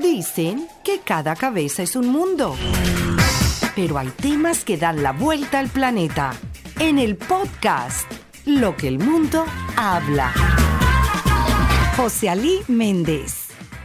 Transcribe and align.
Dicen 0.00 0.68
que 0.84 1.00
cada 1.00 1.34
cabeza 1.34 1.82
es 1.82 1.96
un 1.96 2.06
mundo. 2.08 2.54
Pero 3.74 3.98
hay 3.98 4.08
temas 4.08 4.64
que 4.64 4.76
dan 4.76 5.02
la 5.02 5.12
vuelta 5.12 5.58
al 5.58 5.68
planeta. 5.68 6.34
En 6.78 6.98
el 6.98 7.16
podcast, 7.16 8.08
Lo 8.44 8.76
que 8.76 8.86
el 8.86 9.00
mundo 9.00 9.44
habla. 9.76 10.32
José 11.96 12.30
Ali 12.30 12.60
Méndez. 12.68 13.37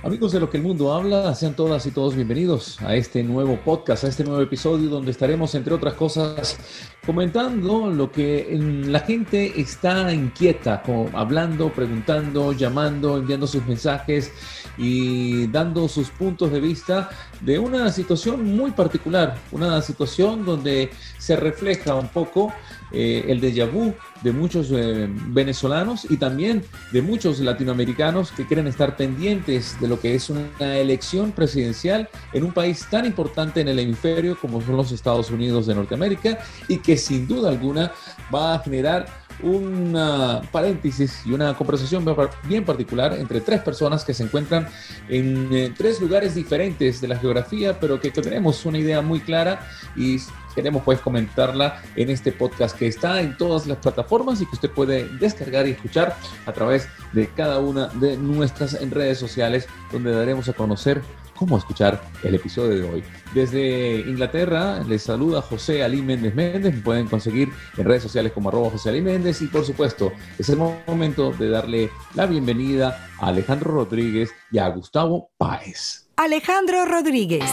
Amigos 0.04 0.34
de 0.34 0.42
lo 0.42 0.50
que 0.50 0.58
el 0.58 0.64
mundo 0.64 0.92
habla, 0.92 1.34
sean 1.34 1.56
todas 1.56 1.86
y 1.86 1.92
todos 1.92 2.14
bienvenidos 2.14 2.78
a 2.82 2.94
este 2.94 3.24
nuevo 3.24 3.56
podcast, 3.56 4.04
a 4.04 4.10
este 4.10 4.26
nuevo 4.26 4.42
episodio 4.42 4.90
donde 4.90 5.12
estaremos, 5.12 5.56
entre 5.56 5.74
otras 5.74 5.94
cosas, 5.94 6.58
comentando 7.06 7.90
lo 7.90 8.12
que 8.12 8.50
la 8.86 9.00
gente 9.00 9.62
está 9.62 10.12
inquieta, 10.12 10.84
hablando, 11.14 11.72
preguntando, 11.72 12.52
llamando, 12.52 13.16
enviando 13.18 13.48
sus 13.48 13.66
mensajes 13.66 14.34
y 14.78 15.48
dando 15.48 15.88
sus 15.88 16.10
puntos 16.10 16.52
de 16.52 16.60
vista 16.60 17.10
de 17.40 17.58
una 17.58 17.90
situación 17.90 18.44
muy 18.58 18.72
particular, 18.72 19.38
una 19.54 19.82
situación 19.82 20.44
donde 20.44 20.92
se 21.18 21.38
refleja 21.38 21.96
un 21.96 22.10
poco 22.10 22.52
eh, 22.94 23.26
el 23.28 23.42
déjà 23.42 23.66
vu 23.66 23.94
de 24.22 24.32
muchos 24.32 24.70
eh, 24.72 25.08
venezolanos 25.10 26.06
y 26.10 26.18
también 26.18 26.64
de 26.92 27.02
muchos 27.02 27.40
latinoamericanos 27.40 28.32
que 28.32 28.46
quieren 28.46 28.68
estar 28.68 28.96
pendientes 28.96 29.80
de 29.82 29.88
lo 29.88 30.00
que 30.00 30.16
es 30.16 30.30
una 30.30 30.78
elección 30.78 31.32
presidencial 31.32 32.08
en 32.32 32.44
un 32.44 32.52
país 32.54 32.86
tan 32.90 33.06
importante 33.06 33.62
en 33.62 33.68
el 33.68 33.80
hemisferio 33.80 34.38
como 34.40 34.62
son 34.62 34.78
los 34.78 34.92
Estados 34.92 35.32
Unidos 35.32 35.66
de 35.68 35.76
Norteamérica 35.76 36.40
y 36.68 36.78
que 36.78 36.96
sin 36.96 37.28
duda 37.28 37.50
alguna 37.50 37.92
va 38.34 38.56
a 38.56 38.60
generar 38.60 39.23
una 39.42 40.42
paréntesis 40.52 41.22
y 41.26 41.32
una 41.32 41.54
conversación 41.56 42.06
bien 42.44 42.66
particular 42.66 43.14
entre 43.14 43.42
tres 43.42 43.62
personas 43.62 44.04
que 44.04 44.14
se 44.14 44.24
encuentran 44.24 44.68
en 45.10 45.50
eh, 45.52 45.74
tres 45.76 46.00
lugares 46.00 46.36
diferentes 46.36 47.02
de 47.02 47.08
la 47.08 47.18
geografía, 47.18 47.80
pero 47.80 48.00
que 48.00 48.12
tenemos 48.12 48.66
una 48.66 48.78
idea 48.78 49.02
muy 49.02 49.20
clara 49.20 49.68
y 49.96 50.18
queremos 50.54 50.84
pues 50.84 51.00
comentarla 51.00 51.82
en 51.96 52.10
este 52.10 52.32
podcast 52.32 52.78
que 52.78 52.88
está 52.88 53.22
en 53.22 53.38
todas 53.38 53.66
las 53.66 53.78
plataformas 53.78 54.42
y 54.42 54.46
que 54.46 54.56
usted 54.56 54.70
puede 54.70 55.08
descargar 55.18 55.68
y 55.68 55.72
escuchar 55.72 56.16
a 56.46 56.54
través 56.54 56.88
de 57.12 57.28
cada 57.28 57.60
una 57.60 57.88
de 57.88 58.18
nuestras 58.18 58.80
redes 58.90 59.18
sociales 59.18 59.68
donde 59.92 60.12
daremos 60.12 60.48
a 60.50 60.54
conocer 60.54 61.02
cómo 61.38 61.58
escuchar 61.58 62.02
el 62.24 62.36
episodio 62.36 62.76
de 62.76 62.84
hoy. 62.84 63.04
Desde 63.34 64.02
Inglaterra 64.02 64.84
les 64.88 65.04
saluda 65.04 65.42
José 65.42 65.84
Ali 65.84 66.02
Méndez 66.02 66.36
Méndez, 66.36 66.74
me 66.76 66.82
pueden 66.82 67.08
conseguir 67.08 67.50
en 67.78 67.86
redes 67.86 68.04
sociales 68.04 68.32
como 68.32 68.50
arroba 68.50 68.70
José 68.72 68.90
Ali 68.90 69.02
Méndez 69.02 69.42
y 69.42 69.48
por 69.48 69.66
supuesto 69.66 70.12
es 70.38 70.50
el 70.50 70.58
momento 70.58 71.32
de 71.32 71.50
darle 71.50 71.90
la 72.16 72.26
bienvenida 72.26 73.10
a 73.20 73.28
Alejandro 73.28 73.72
Rodríguez 73.72 74.32
y 74.52 74.60
a 74.60 74.68
Gustavo 74.70 75.32
Páez. 75.38 76.08
Alejandro 76.16 76.86
Rodríguez. 76.86 77.44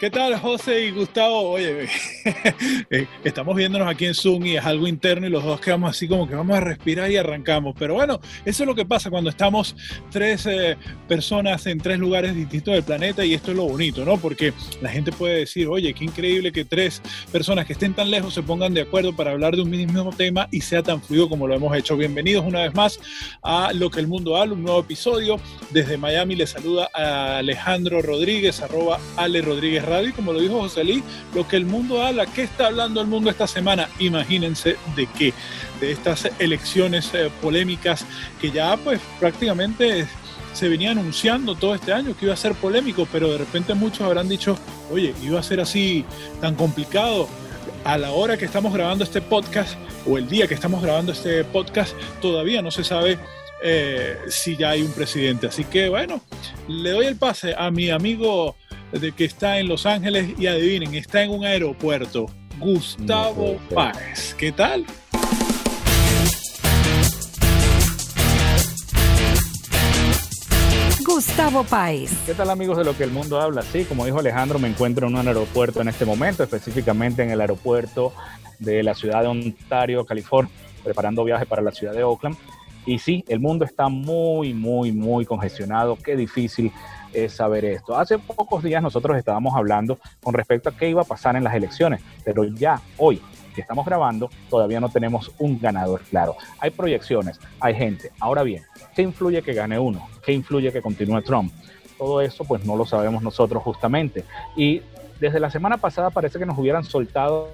¿Qué 0.00 0.08
tal, 0.08 0.34
José 0.40 0.86
y 0.86 0.92
Gustavo? 0.92 1.50
Oye, 1.50 1.84
eh, 2.90 3.06
estamos 3.22 3.54
viéndonos 3.54 3.86
aquí 3.86 4.06
en 4.06 4.14
Zoom 4.14 4.46
y 4.46 4.56
es 4.56 4.64
algo 4.64 4.88
interno 4.88 5.26
y 5.26 5.30
los 5.30 5.44
dos 5.44 5.60
quedamos 5.60 5.90
así 5.90 6.08
como 6.08 6.26
que 6.26 6.34
vamos 6.34 6.56
a 6.56 6.60
respirar 6.60 7.10
y 7.10 7.18
arrancamos. 7.18 7.74
Pero 7.78 7.92
bueno, 7.92 8.18
eso 8.46 8.62
es 8.62 8.66
lo 8.66 8.74
que 8.74 8.86
pasa 8.86 9.10
cuando 9.10 9.28
estamos 9.28 9.76
tres 10.10 10.46
eh, 10.46 10.78
personas 11.06 11.66
en 11.66 11.76
tres 11.80 11.98
lugares 11.98 12.34
distintos 12.34 12.72
del 12.72 12.82
planeta 12.82 13.26
y 13.26 13.34
esto 13.34 13.50
es 13.50 13.58
lo 13.58 13.64
bonito, 13.64 14.02
¿no? 14.06 14.16
Porque 14.16 14.54
la 14.80 14.88
gente 14.88 15.12
puede 15.12 15.40
decir, 15.40 15.68
oye, 15.68 15.92
qué 15.92 16.04
increíble 16.04 16.50
que 16.50 16.64
tres 16.64 17.02
personas 17.30 17.66
que 17.66 17.74
estén 17.74 17.92
tan 17.92 18.10
lejos 18.10 18.32
se 18.32 18.42
pongan 18.42 18.72
de 18.72 18.80
acuerdo 18.80 19.14
para 19.14 19.32
hablar 19.32 19.54
de 19.54 19.60
un 19.60 19.68
mismo 19.68 20.14
tema 20.16 20.48
y 20.50 20.62
sea 20.62 20.82
tan 20.82 21.02
fluido 21.02 21.28
como 21.28 21.46
lo 21.46 21.54
hemos 21.54 21.76
hecho. 21.76 21.98
Bienvenidos 21.98 22.46
una 22.46 22.62
vez 22.62 22.74
más 22.74 22.98
a 23.42 23.74
Lo 23.74 23.90
que 23.90 24.00
el 24.00 24.06
mundo 24.06 24.38
habla, 24.38 24.54
un 24.54 24.62
nuevo 24.62 24.80
episodio. 24.80 25.38
Desde 25.72 25.98
Miami 25.98 26.36
les 26.36 26.48
saluda 26.48 26.88
a 26.94 27.36
Alejandro 27.36 28.00
Rodríguez, 28.00 28.62
arroba 28.62 28.98
Ale 29.18 29.42
Rodríguez 29.42 29.89
radio 29.90 30.14
como 30.14 30.32
lo 30.32 30.40
dijo 30.40 30.60
José 30.60 30.84
Lee, 30.84 31.02
lo 31.34 31.46
que 31.46 31.56
el 31.56 31.66
mundo 31.66 32.02
habla. 32.02 32.26
¿Qué 32.26 32.42
está 32.44 32.68
hablando 32.68 33.00
el 33.00 33.06
mundo 33.06 33.28
esta 33.28 33.46
semana? 33.46 33.88
Imagínense 33.98 34.76
de 34.96 35.06
qué, 35.18 35.34
de 35.80 35.92
estas 35.92 36.30
elecciones 36.38 37.10
eh, 37.12 37.30
polémicas 37.42 38.06
que 38.40 38.50
ya 38.50 38.76
pues 38.76 39.00
prácticamente 39.18 40.06
se 40.52 40.68
venía 40.68 40.90
anunciando 40.90 41.54
todo 41.54 41.74
este 41.74 41.92
año 41.92 42.16
que 42.16 42.26
iba 42.26 42.34
a 42.34 42.36
ser 42.36 42.54
polémico, 42.54 43.06
pero 43.10 43.30
de 43.30 43.38
repente 43.38 43.74
muchos 43.74 44.02
habrán 44.02 44.28
dicho, 44.28 44.58
oye, 44.90 45.14
iba 45.22 45.38
a 45.38 45.42
ser 45.42 45.60
así 45.60 46.04
tan 46.40 46.54
complicado. 46.54 47.28
A 47.82 47.96
la 47.96 48.10
hora 48.10 48.36
que 48.36 48.44
estamos 48.44 48.74
grabando 48.74 49.04
este 49.04 49.22
podcast 49.22 49.74
o 50.06 50.18
el 50.18 50.28
día 50.28 50.46
que 50.46 50.52
estamos 50.52 50.82
grabando 50.82 51.12
este 51.12 51.44
podcast, 51.44 51.94
todavía 52.20 52.60
no 52.60 52.70
se 52.70 52.84
sabe 52.84 53.18
eh, 53.62 54.18
si 54.28 54.56
ya 54.56 54.70
hay 54.70 54.82
un 54.82 54.92
presidente. 54.92 55.46
Así 55.46 55.64
que 55.64 55.88
bueno, 55.88 56.20
le 56.68 56.90
doy 56.90 57.06
el 57.06 57.16
pase 57.16 57.54
a 57.56 57.70
mi 57.70 57.90
amigo 57.90 58.56
de 58.92 59.12
que 59.12 59.24
está 59.24 59.58
en 59.58 59.68
Los 59.68 59.86
Ángeles 59.86 60.34
y 60.38 60.46
adivinen, 60.46 60.94
está 60.94 61.22
en 61.22 61.30
un 61.30 61.44
aeropuerto. 61.44 62.26
Gustavo 62.58 63.58
Páez. 63.72 64.34
¿Qué 64.34 64.52
tal? 64.52 64.84
Gustavo 71.04 71.64
Páez. 71.64 72.12
¿Qué 72.26 72.34
tal 72.34 72.50
amigos 72.50 72.76
de 72.78 72.84
lo 72.84 72.96
que 72.96 73.04
el 73.04 73.10
mundo 73.10 73.40
habla? 73.40 73.62
Sí, 73.62 73.84
como 73.84 74.04
dijo 74.04 74.18
Alejandro, 74.18 74.58
me 74.58 74.68
encuentro 74.68 75.06
en 75.06 75.16
un 75.16 75.26
aeropuerto 75.26 75.80
en 75.80 75.88
este 75.88 76.04
momento, 76.04 76.42
específicamente 76.42 77.22
en 77.22 77.30
el 77.30 77.40
aeropuerto 77.40 78.12
de 78.58 78.82
la 78.82 78.94
ciudad 78.94 79.22
de 79.22 79.28
Ontario, 79.28 80.04
California, 80.04 80.52
preparando 80.84 81.24
viaje 81.24 81.46
para 81.46 81.62
la 81.62 81.72
ciudad 81.72 81.94
de 81.94 82.04
Oakland. 82.04 82.36
Y 82.86 82.98
sí, 82.98 83.24
el 83.28 83.40
mundo 83.40 83.64
está 83.64 83.88
muy, 83.88 84.54
muy, 84.54 84.92
muy 84.92 85.24
congestionado. 85.24 85.96
Qué 85.96 86.16
difícil 86.16 86.72
es 87.12 87.32
saber 87.32 87.64
esto. 87.64 87.96
Hace 87.96 88.18
pocos 88.18 88.62
días 88.62 88.82
nosotros 88.82 89.16
estábamos 89.16 89.54
hablando 89.54 89.98
con 90.22 90.34
respecto 90.34 90.68
a 90.68 90.76
qué 90.76 90.88
iba 90.88 91.02
a 91.02 91.04
pasar 91.04 91.36
en 91.36 91.44
las 91.44 91.54
elecciones, 91.54 92.00
pero 92.24 92.44
ya 92.44 92.80
hoy 92.96 93.20
que 93.54 93.60
estamos 93.60 93.84
grabando 93.84 94.30
todavía 94.48 94.80
no 94.80 94.88
tenemos 94.88 95.32
un 95.38 95.58
ganador 95.60 96.02
claro. 96.02 96.36
Hay 96.58 96.70
proyecciones, 96.70 97.40
hay 97.58 97.74
gente. 97.74 98.12
Ahora 98.20 98.42
bien, 98.42 98.62
¿qué 98.94 99.02
influye 99.02 99.42
que 99.42 99.54
gane 99.54 99.78
uno? 99.78 100.08
¿Qué 100.24 100.32
influye 100.32 100.72
que 100.72 100.82
continúe 100.82 101.22
Trump? 101.22 101.52
Todo 101.98 102.20
eso 102.20 102.44
pues 102.44 102.64
no 102.64 102.76
lo 102.76 102.86
sabemos 102.86 103.22
nosotros 103.22 103.62
justamente. 103.62 104.24
Y 104.56 104.82
desde 105.20 105.38
la 105.38 105.50
semana 105.50 105.76
pasada 105.76 106.10
parece 106.10 106.38
que 106.38 106.46
nos 106.46 106.58
hubieran 106.58 106.82
soltado 106.82 107.50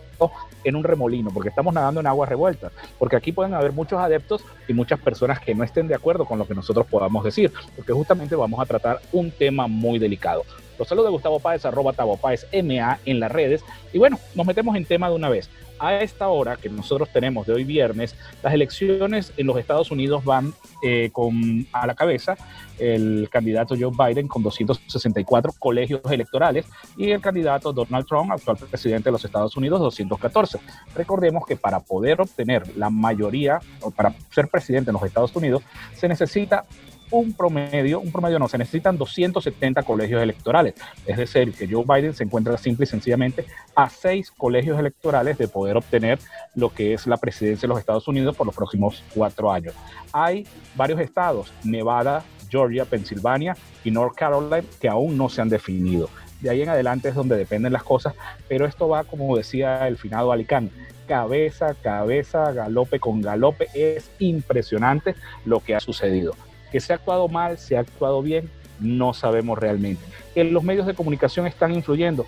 en 0.65 0.77
un 0.77 0.85
remolino, 0.85 1.31
porque 1.31 1.49
estamos 1.49 1.75
nadando 1.75 2.01
en 2.01 2.07
aguas 2.07 2.29
revueltas, 2.29 2.73
porque 2.99 3.17
aquí 3.17 3.33
pueden 3.33 3.55
haber 3.55 3.73
muchos 3.73 4.01
adeptos 4.01 4.45
y 4.67 4.73
muchas 4.73 5.01
personas 5.01 5.41
que 5.41 5.55
no 5.55 5.65
estén 5.65 5.89
de 5.89 5.95
acuerdo 5.95 6.25
con 6.25 6.39
lo 6.39 6.47
que 6.47 6.55
nosotros 6.55 6.87
podamos 6.87 7.25
decir, 7.25 7.53
porque 7.75 7.93
justamente 7.93 8.37
vamos 8.37 8.61
a 8.61 8.67
tratar 8.67 9.01
un 9.13 9.31
tema 9.31 9.67
muy 9.67 9.99
delicado. 9.99 10.45
Los 10.79 10.89
saludos 10.89 11.09
de 11.09 11.13
Gustavo 11.13 11.41
Páez, 11.41 11.65
arroba 11.65 11.93
Tavo 11.93 12.17
Páez, 12.17 12.47
MA 12.53 12.99
en 13.05 13.21
las 13.21 13.33
redes. 13.33 13.65
Y 13.93 13.99
bueno, 13.99 14.19
nos 14.35 14.47
metemos 14.47 14.77
en 14.77 14.85
tema 14.85 15.09
de 15.09 15.17
una 15.17 15.29
vez 15.29 15.49
a 15.79 16.01
esta 16.01 16.29
hora 16.29 16.57
que 16.57 16.69
nosotros 16.69 17.09
tenemos 17.13 17.47
de 17.47 17.53
hoy 17.53 17.65
viernes, 17.65 18.15
las 18.43 18.53
elecciones 18.53 19.33
en 19.37 19.47
los 19.47 19.59
Estados 19.59 19.91
Unidos 19.91 20.25
van 20.25 20.55
eh, 20.83 21.11
con 21.13 21.67
a 21.73 21.87
la 21.87 21.95
cabeza 21.95 22.37
el 22.79 23.29
candidato 23.31 23.75
Joe 23.79 23.91
Biden 23.91 24.29
con 24.29 24.43
264 24.43 25.53
colegios 25.59 26.01
electorales 26.11 26.67
y 26.97 27.11
el 27.11 27.21
candidato 27.21 27.73
Donald 27.73 28.07
Trump, 28.07 28.31
actual 28.33 28.57
presidente 28.57 29.09
de 29.09 29.13
los 29.13 29.25
Estados 29.25 29.57
Unidos, 29.57 29.81
214. 29.81 30.59
Recordemos 30.95 31.45
que 31.47 31.57
para 31.57 31.81
poder 31.81 32.21
obtener 32.21 32.77
la 32.77 32.91
mayoría, 32.91 33.61
o 33.81 33.91
para 33.91 34.15
ser 34.31 34.49
presidente 34.49 34.91
en 34.91 34.95
los 34.95 35.03
Estados 35.05 35.35
Unidos, 35.35 35.63
se 35.95 36.09
necesita 36.09 36.65
un 37.11 37.33
promedio, 37.33 38.01
un 38.01 38.13
promedio 38.13 38.39
no, 38.39 38.49
se 38.49 38.59
necesitan 38.59 38.97
270 38.99 39.83
colegios 39.83 40.23
electorales. 40.23 40.75
Es 41.07 41.17
decir, 41.17 41.53
que 41.55 41.69
Joe 41.69 41.85
Biden 41.87 42.15
se 42.15 42.25
encuentra 42.25 42.57
simple 42.57 42.85
y 42.85 42.87
sencillamente 42.87 43.47
a 43.75 43.89
seis 43.89 44.31
colegios 44.31 44.79
electorales 44.79 45.39
de 45.39 45.49
poder 45.49 45.77
obtener 45.77 46.19
lo 46.55 46.73
que 46.73 46.95
es 46.95 47.07
la 47.07 47.17
presidencia 47.17 47.67
de 47.67 47.69
los 47.69 47.79
Estados 47.79 48.09
Unidos 48.09 48.37
por 48.37 48.47
los 48.47 48.55
próximos 48.55 49.03
cuatro 49.15 49.53
años. 49.53 49.75
Hay 50.13 50.47
varios 50.75 51.01
estados, 51.01 51.53
Nevada, 51.65 52.25
Georgia, 52.51 52.85
Pensilvania 52.85 53.57
y 53.85 53.91
North 53.91 54.15
Carolina, 54.15 54.63
que 54.81 54.89
aún 54.89 55.17
no 55.17 55.29
se 55.29 55.43
han 55.43 55.49
definido. 55.49 56.09
De 56.41 56.51
ahí 56.51 56.63
en 56.63 56.69
adelante 56.69 57.09
es 57.09 57.15
donde 57.15 57.37
dependen 57.37 57.73
las 57.73 57.83
cosas, 57.83 58.15
pero 58.49 58.67
esto 58.67 58.89
va, 58.89 59.05
como 59.05 59.37
decía 59.37 59.89
el 59.89 59.97
finado 59.97 60.33
Alicán, 60.33 60.71
cabeza, 61.07 61.75
cabeza, 61.75 62.53
galope 62.53 63.01
con 63.01 63.23
galope. 63.23 63.69
Es 63.75 64.11
impresionante 64.19 65.15
lo 65.45 65.61
que 65.61 65.75
ha 65.75 65.81
sucedido. 65.81 66.35
Que 66.77 66.81
se 66.81 66.93
ha 66.93 66.97
actuado 66.97 67.27
mal, 67.27 67.57
se 67.57 67.75
ha 67.79 67.81
actuado 67.81 68.21
bien, 68.21 68.51
no 68.81 69.15
sabemos 69.15 69.59
realmente. 69.59 70.05
Que 70.35 70.45
los 70.45 70.63
medios 70.63 70.87
de 70.87 70.93
comunicación 70.93 71.47
están 71.47 71.73
influyendo, 71.73 72.27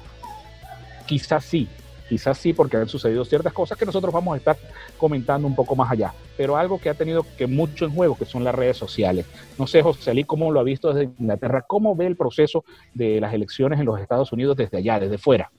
quizás 1.05 1.45
sí, 1.45 1.69
quizás 2.09 2.39
sí, 2.39 2.55
porque 2.55 2.79
han 2.79 2.89
sucedido 2.89 3.27
ciertas 3.27 3.53
cosas 3.53 3.77
que 3.77 3.85
nosotros 3.85 4.11
vamos 4.11 4.33
a 4.33 4.39
estar 4.39 4.57
comentando 4.97 5.47
un 5.47 5.55
poco 5.55 5.77
más 5.77 5.91
allá, 5.91 6.15
pero 6.39 6.57
algo 6.57 6.81
que 6.81 6.89
ha 6.89 6.95
tenido 6.95 7.27
que 7.37 7.47
mucho 7.47 7.85
en 7.85 7.91
juego, 7.91 8.17
que 8.17 8.25
son 8.25 8.43
las 8.43 8.55
redes 8.55 8.79
sociales. 8.79 9.27
No 9.59 9.67
sé, 9.67 9.83
José 9.83 10.13
Ali, 10.13 10.25
cómo 10.25 10.51
lo 10.51 10.61
ha 10.61 10.65
visto 10.65 10.95
desde 10.95 11.13
Inglaterra, 11.19 11.67
cómo 11.69 11.95
ve 11.95 12.07
el 12.07 12.17
proceso 12.17 12.65
de 12.95 13.21
las 13.21 13.35
elecciones 13.35 13.79
en 13.79 13.85
los 13.85 14.01
Estados 14.01 14.33
Unidos 14.33 14.57
desde 14.57 14.79
allá, 14.79 14.99
desde 14.99 15.19
fuera. 15.19 15.51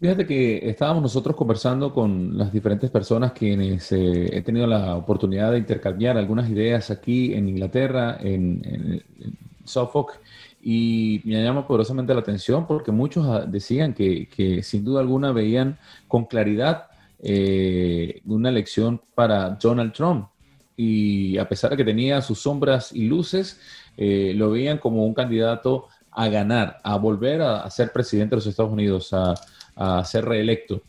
Fíjate 0.00 0.26
que 0.26 0.70
estábamos 0.70 1.02
nosotros 1.02 1.34
conversando 1.34 1.92
con 1.92 2.38
las 2.38 2.52
diferentes 2.52 2.88
personas 2.88 3.32
quienes 3.32 3.90
eh, 3.90 4.28
he 4.32 4.42
tenido 4.42 4.64
la 4.68 4.94
oportunidad 4.94 5.50
de 5.50 5.58
intercambiar 5.58 6.16
algunas 6.16 6.48
ideas 6.48 6.92
aquí 6.92 7.34
en 7.34 7.48
Inglaterra, 7.48 8.16
en, 8.20 9.02
Suffolk 9.64 10.20
y 10.62 11.20
me 11.24 11.42
llama 11.42 11.66
poderosamente 11.66 12.14
la 12.14 12.20
atención 12.20 12.64
porque 12.64 12.92
muchos 12.92 13.26
ah, 13.26 13.44
decían 13.44 13.92
que, 13.92 14.60
sin 14.62 14.84
duda 14.84 15.00
alguna 15.00 15.32
veían 15.32 15.76
con 16.06 16.26
claridad 16.26 16.86
eh, 17.20 18.22
una 18.24 18.50
elección 18.50 19.00
para 19.16 19.50
Donald 19.50 19.92
Trump. 19.92 20.28
Y 20.76 21.36
a 21.38 21.48
pesar 21.48 21.72
de 21.72 21.76
que 21.76 21.84
tenía 21.84 22.22
sus 22.22 22.40
sombras 22.40 22.92
y 22.92 23.08
luces, 23.08 23.60
eh, 23.96 24.32
lo 24.36 24.52
veían 24.52 24.78
como 24.78 25.04
un 25.04 25.12
candidato 25.12 25.88
a 26.12 26.28
ganar, 26.28 26.78
a 26.84 26.96
volver 26.96 27.42
a, 27.42 27.68
ser 27.68 27.92
presidente 27.92 28.30
de 28.30 28.36
los 28.36 28.46
Estados 28.46 28.72
Unidos, 28.72 29.12
a, 29.12 29.34
a 29.78 30.04
ser 30.04 30.24
reelecto. 30.24 30.82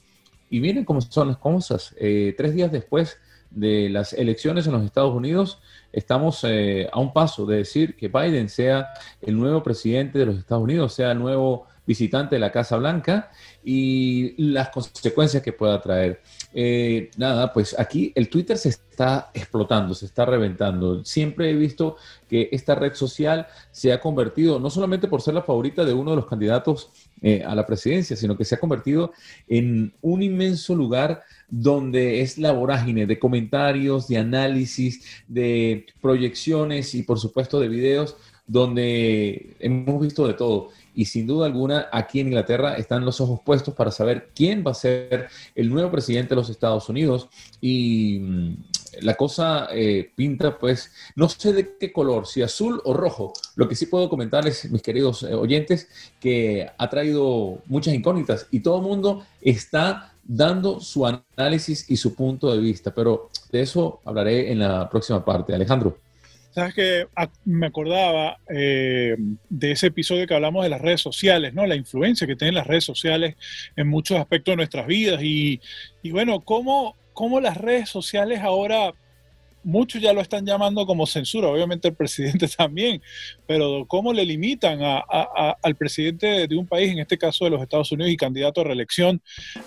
Y 0.49 0.59
miren 0.59 0.83
cómo 0.83 0.99
son 0.99 1.29
las 1.29 1.37
cosas. 1.37 1.95
Eh, 1.99 2.33
tres 2.35 2.55
días 2.55 2.71
después 2.71 3.17
de 3.51 3.89
las 3.89 4.13
elecciones 4.13 4.65
en 4.67 4.73
los 4.73 4.83
Estados 4.83 5.13
Unidos, 5.13 5.59
estamos 5.91 6.43
eh, 6.43 6.89
a 6.91 6.99
un 6.99 7.13
paso 7.13 7.45
de 7.45 7.57
decir 7.57 7.95
que 7.95 8.07
Biden 8.07 8.49
sea 8.49 8.89
el 9.21 9.37
nuevo 9.37 9.63
presidente 9.63 10.19
de 10.19 10.25
los 10.25 10.37
Estados 10.37 10.63
Unidos, 10.63 10.93
sea 10.93 11.11
el 11.11 11.19
nuevo 11.19 11.67
visitante 11.89 12.35
de 12.35 12.39
la 12.39 12.51
Casa 12.51 12.77
Blanca 12.77 13.31
y 13.63 14.35
las 14.37 14.69
consecuencias 14.69 15.41
que 15.41 15.53
pueda 15.53 15.81
traer. 15.81 16.21
Eh, 16.53 17.09
nada, 17.17 17.51
pues 17.51 17.75
aquí 17.79 18.11
el 18.13 18.29
Twitter 18.29 18.59
se 18.59 18.69
está 18.69 19.31
explotando, 19.33 19.95
se 19.95 20.05
está 20.05 20.23
reventando. 20.23 21.03
Siempre 21.03 21.49
he 21.49 21.55
visto 21.55 21.97
que 22.29 22.47
esta 22.51 22.75
red 22.75 22.93
social 22.93 23.47
se 23.71 23.91
ha 23.91 23.99
convertido, 23.99 24.59
no 24.59 24.69
solamente 24.69 25.07
por 25.07 25.23
ser 25.23 25.33
la 25.33 25.41
favorita 25.41 25.83
de 25.83 25.93
uno 25.93 26.11
de 26.11 26.17
los 26.17 26.27
candidatos 26.27 26.91
eh, 27.23 27.41
a 27.43 27.55
la 27.55 27.65
presidencia, 27.65 28.15
sino 28.15 28.37
que 28.37 28.45
se 28.45 28.53
ha 28.53 28.59
convertido 28.59 29.11
en 29.47 29.91
un 30.03 30.21
inmenso 30.21 30.75
lugar 30.75 31.23
donde 31.49 32.21
es 32.21 32.37
la 32.37 32.51
vorágine 32.51 33.07
de 33.07 33.17
comentarios, 33.17 34.07
de 34.07 34.19
análisis, 34.19 35.23
de 35.27 35.87
proyecciones 36.01 36.93
y 36.93 37.01
por 37.01 37.17
supuesto 37.19 37.59
de 37.59 37.67
videos 37.67 38.15
donde 38.49 39.55
hemos 39.59 40.01
visto 40.01 40.27
de 40.27 40.33
todo 40.33 40.69
y 40.93 41.05
sin 41.05 41.27
duda 41.27 41.45
alguna 41.45 41.87
aquí 41.91 42.19
en 42.19 42.27
Inglaterra 42.27 42.75
están 42.75 43.05
los 43.05 43.21
ojos 43.21 43.39
puestos 43.43 43.73
para 43.73 43.91
saber 43.91 44.29
quién 44.35 44.63
va 44.65 44.71
a 44.71 44.75
ser 44.75 45.27
el 45.55 45.69
nuevo 45.69 45.91
presidente 45.91 46.29
de 46.29 46.35
los 46.35 46.49
Estados 46.49 46.89
Unidos 46.89 47.29
y 47.61 48.19
mm, 48.19 48.55
la 49.01 49.15
cosa 49.15 49.67
eh, 49.71 50.11
pinta 50.15 50.57
pues 50.57 50.91
no 51.15 51.29
sé 51.29 51.53
de 51.53 51.77
qué 51.79 51.91
color, 51.91 52.27
si 52.27 52.41
azul 52.41 52.81
o 52.85 52.93
rojo. 52.93 53.33
Lo 53.55 53.67
que 53.67 53.75
sí 53.75 53.85
puedo 53.85 54.09
comentarles, 54.09 54.69
mis 54.71 54.81
queridos 54.81 55.23
eh, 55.23 55.33
oyentes, 55.33 55.87
que 56.19 56.69
ha 56.77 56.89
traído 56.89 57.59
muchas 57.67 57.93
incógnitas 57.93 58.47
y 58.51 58.61
todo 58.61 58.77
el 58.77 58.83
mundo 58.83 59.23
está 59.41 60.13
dando 60.23 60.79
su 60.79 61.05
análisis 61.05 61.89
y 61.89 61.97
su 61.97 62.13
punto 62.13 62.51
de 62.51 62.59
vista, 62.59 62.93
pero 62.93 63.29
de 63.51 63.61
eso 63.61 63.99
hablaré 64.05 64.51
en 64.51 64.59
la 64.59 64.89
próxima 64.89 65.23
parte. 65.23 65.53
Alejandro. 65.53 66.08
Sabes 66.51 66.73
que 66.73 67.07
ah, 67.15 67.29
me 67.45 67.67
acordaba 67.67 68.37
eh, 68.49 69.15
de 69.49 69.71
ese 69.71 69.87
episodio 69.87 70.25
que 70.25 70.33
hablamos 70.33 70.63
de 70.63 70.69
las 70.69 70.81
redes 70.81 71.01
sociales, 71.01 71.53
¿no? 71.53 71.65
La 71.67 71.75
influencia 71.75 72.25
que 72.25 72.35
tienen 72.35 72.55
las 72.55 72.67
redes 72.67 72.83
sociales 72.83 73.35
en 73.75 73.87
muchos 73.87 74.17
aspectos 74.17 74.53
de 74.53 74.57
nuestras 74.57 74.87
vidas 74.87 75.21
y, 75.21 75.61
y 76.01 76.11
bueno, 76.11 76.41
cómo, 76.41 76.95
cómo 77.13 77.39
las 77.39 77.57
redes 77.57 77.89
sociales 77.89 78.39
ahora 78.39 78.93
muchos 79.63 80.01
ya 80.01 80.13
lo 80.13 80.21
están 80.21 80.45
llamando 80.45 80.85
como 80.85 81.05
censura, 81.05 81.47
obviamente 81.47 81.87
el 81.89 81.95
presidente 81.95 82.47
también, 82.57 83.01
pero 83.45 83.85
cómo 83.87 84.13
le 84.13 84.25
limitan 84.25 84.79
al 84.81 85.75
presidente 85.75 86.47
de 86.47 86.55
un 86.55 86.67
país, 86.67 86.91
en 86.91 86.99
este 86.99 87.17
caso 87.17 87.45
de 87.45 87.51
los 87.51 87.61
Estados 87.61 87.91
Unidos 87.91 88.11
y 88.11 88.17
candidato 88.17 88.61
a 88.61 88.65
reelección, 88.65 89.21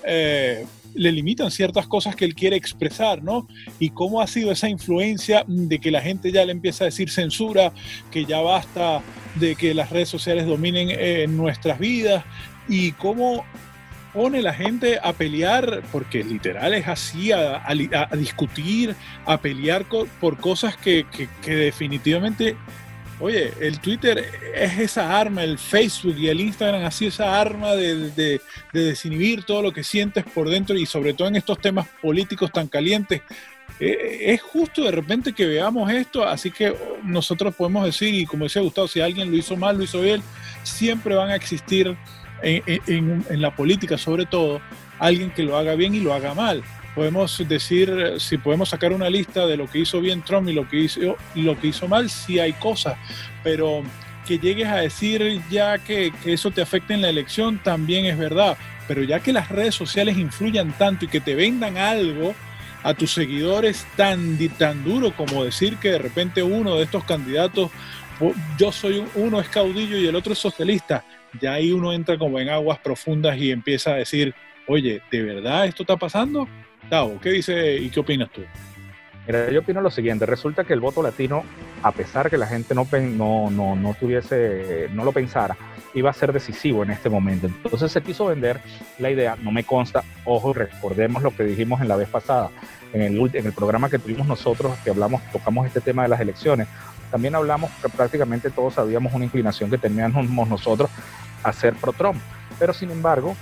eh, 0.05 0.67
le 0.95 1.13
limitan 1.13 1.51
ciertas 1.51 1.87
cosas 1.87 2.17
que 2.17 2.25
él 2.25 2.35
quiere 2.35 2.57
expresar, 2.57 3.23
¿no? 3.23 3.49
Y 3.79 3.91
cómo 3.91 4.21
ha 4.21 4.27
sido 4.27 4.53
esa 4.53 4.69
influencia 4.69 5.45
de 5.47 5.79
que 5.79 5.91
la 5.91 6.03
gente 6.03 6.33
ya 6.33 6.45
le 6.45 6.53
empieza 6.53 6.85
a 6.85 6.87
decir 6.87 7.11
censura, 7.11 7.73
que 8.11 8.25
ya 8.25 8.41
basta 8.41 9.03
de 9.37 9.57
que 9.57 9.75
las 9.75 9.91
redes 9.91 10.09
sociales 10.09 10.47
dominen 10.47 10.89
eh, 10.91 11.27
nuestras 11.29 11.79
vidas 11.79 12.25
y 12.69 12.93
cómo 12.93 13.45
pone 14.13 14.43
la 14.43 14.53
gente 14.53 14.99
a 15.03 15.13
pelear, 15.13 15.83
porque 15.91 16.23
literal 16.23 16.75
es 16.75 16.87
así, 16.87 17.33
a, 17.33 17.65
discutir, 18.13 18.95
a 19.25 19.39
pelear 19.39 19.87
por 20.21 20.37
cosas 20.39 20.77
que, 20.77 21.07
definitivamente, 21.45 22.57
oye, 23.21 23.53
el 23.61 23.81
Twitter 23.81 24.25
es 24.55 24.79
esa 24.79 25.19
arma, 25.19 25.43
el 25.43 25.59
Facebook 25.59 26.17
y 26.19 26.29
el 26.29 26.41
Instagram 26.41 26.85
así 26.85 27.07
esa 27.07 27.41
arma 27.41 27.75
de, 27.75 28.41
desinhibir 28.73 29.45
todo 29.45 29.63
lo 29.63 29.73
que 29.73 29.83
sientes 29.83 30.25
por 30.25 30.51
dentro 30.51 30.77
y 30.77 30.85
sobre 30.85 31.15
todo 31.15 31.29
en 31.29 31.37
estos 31.37 31.59
temas 31.59 31.89
políticos 32.03 32.53
tan 32.53 32.69
calientes. 32.69 33.23
E, 33.81 34.35
es 34.35 34.43
justo 34.43 34.85
de 34.85 34.91
repente 34.91 35.33
que 35.33 35.47
veamos 35.47 35.91
esto, 35.91 36.29
así 36.29 36.51
que 36.51 36.75
nosotros 37.03 37.55
podemos 37.55 37.87
decir, 37.87 38.15
y 38.15 38.27
como 38.27 38.45
decía 38.45 38.61
Gustavo, 38.61 38.89
si 38.89 39.01
alguien 39.01 39.31
lo 39.31 39.39
hizo 39.39 39.57
mal, 39.57 39.79
lo 39.79 39.85
hizo 39.85 40.03
bien, 40.03 40.23
siempre 40.65 41.15
van 41.15 41.31
a 41.31 41.35
existir 41.35 41.97
en, 42.43 43.41
la 43.41 43.55
política 43.55 43.99
sobre 43.99 44.27
todo, 44.27 44.61
alguien 44.99 45.31
que 45.31 45.43
lo 45.43 45.57
haga 45.57 45.75
bien 45.75 45.95
y 45.95 46.01
lo 46.01 46.13
haga 46.15 46.35
mal. 46.35 46.63
Podemos 46.95 47.43
decir, 47.49 48.15
si 48.19 48.37
podemos 48.37 48.69
sacar 48.69 48.93
una 48.93 49.09
lista 49.09 49.47
de 49.47 49.57
lo 49.57 49.67
que 49.67 49.79
hizo 49.79 50.01
bien 50.01 50.23
Trump 50.23 50.49
y 50.49 50.53
lo 50.53 50.69
que 50.69 50.81
hizo, 50.81 51.17
lo 51.35 51.59
que 51.59 51.69
hizo 51.69 51.89
mal, 51.89 52.11
sí 52.11 52.39
hay 52.39 52.53
cosas, 52.53 52.97
pero 53.43 53.83
que 54.27 54.39
llegues 54.39 54.69
a 54.69 54.77
decir 54.77 55.41
ya 55.51 55.79
que, 55.79 56.13
eso 56.25 56.51
te 56.51 56.63
afecte 56.63 56.95
en 56.95 57.03
la 57.03 57.09
elección 57.09 57.59
también 57.63 58.05
es 58.05 58.19
verdad, 58.19 58.57
pero 58.87 59.03
ya 59.03 59.21
que 59.21 59.33
las 59.33 59.49
redes 59.49 59.75
sociales 59.75 60.19
influyan 60.19 60.73
tanto 60.77 61.07
y 61.07 61.09
que 61.09 61.21
te 61.21 61.35
vendan 61.35 61.79
algo, 61.79 62.35
a 62.85 62.95
tus 62.95 63.13
seguidores 63.13 63.87
tan, 63.97 64.37
tan 64.59 64.83
duro 64.83 65.15
como 65.17 65.45
decir 65.45 65.77
que 65.77 65.91
de 65.91 65.99
repente 65.99 66.43
uno 66.43 66.77
de 66.77 66.83
estos 66.83 67.05
candidatos, 67.05 67.71
yo 68.59 68.73
soy 68.73 69.05
uno 69.15 69.41
es 69.41 69.49
caudillo 69.49 69.97
y 69.97 70.09
el 70.09 70.17
otro 70.17 70.33
es 70.33 70.41
socialista 70.41 71.05
ya 71.41 71.55
ahí 71.55 71.73
uno 71.73 71.93
entra 71.93 72.19
como 72.19 72.39
en 72.39 72.49
aguas 72.49 72.79
profundas 72.79 73.37
y 73.39 73.51
empieza 73.51 73.93
a 73.93 73.97
decir, 73.97 74.35
oye, 74.67 75.03
¿de 75.11 75.23
verdad 75.23 75.67
esto 75.67 75.83
está 75.83 75.97
pasando? 75.97 76.49
Tavo, 76.89 77.19
¿qué 77.21 77.31
dice 77.31 77.77
y 77.77 77.91
qué 77.91 78.01
opinas 78.01 78.31
tú? 78.31 78.43
Mira, 79.27 79.51
yo 79.51 79.61
opino 79.61 79.81
lo 79.81 79.91
siguiente, 79.91 80.27
resulta 80.27 80.65
que 80.65 80.73
el 80.73 80.81
voto 80.81 81.01
latino, 81.01 81.45
a 81.83 81.93
pesar 81.93 82.29
que 82.29 82.37
la 82.37 82.47
gente 82.47 82.75
no, 82.75 82.89
no, 82.91 83.51
no, 83.51 83.77
no 83.77 83.95
tuviese, 83.95 84.89
no 84.93 85.05
lo 85.05 85.13
pensara, 85.13 85.57
iba 85.95 86.11
a 86.11 86.13
ser 86.13 86.33
decisivo 86.33 86.83
en 86.83 86.91
este 86.91 87.09
momento. 87.09 87.47
Entonces 87.47 87.93
se 87.93 88.03
quiso 88.03 88.27
vender 88.27 88.61
la 88.99 89.11
idea, 89.11 89.37
no 89.41 89.53
me 89.53 89.63
consta, 89.63 90.03
ojo, 90.25 90.53
recordemos 90.53 91.23
lo 91.23 91.35
que 91.35 91.45
dijimos 91.45 91.81
en 91.81 91.89
la 91.89 91.95
vez 91.95 92.09
pasada, 92.09 92.51
en 92.93 93.03
el, 93.03 93.31
en 93.33 93.47
el 93.47 93.53
programa 93.53 93.89
que 93.89 94.01
tuvimos 94.01 94.27
nosotros, 94.27 94.77
que 94.83 94.91
hablamos, 94.91 95.23
tocamos 95.31 95.69
este 95.69 95.81
tema 95.81 96.03
de 96.03 96.09
las 96.09 96.21
elecciones, 96.21 96.67
también 97.13 97.35
hablamos 97.37 97.71
que 97.81 97.89
prácticamente 97.91 98.51
todos 98.51 98.75
sabíamos 98.75 99.13
una 99.13 99.27
inclinación 99.27 99.71
que 99.71 99.79
teníamos 99.79 100.49
nosotros 100.49 100.91
a 101.43 101.53
ser 101.53 101.75
pro-Trump. 101.75 102.19
Pero 102.59 102.73
sin 102.73 102.91
embargo, 102.91 103.37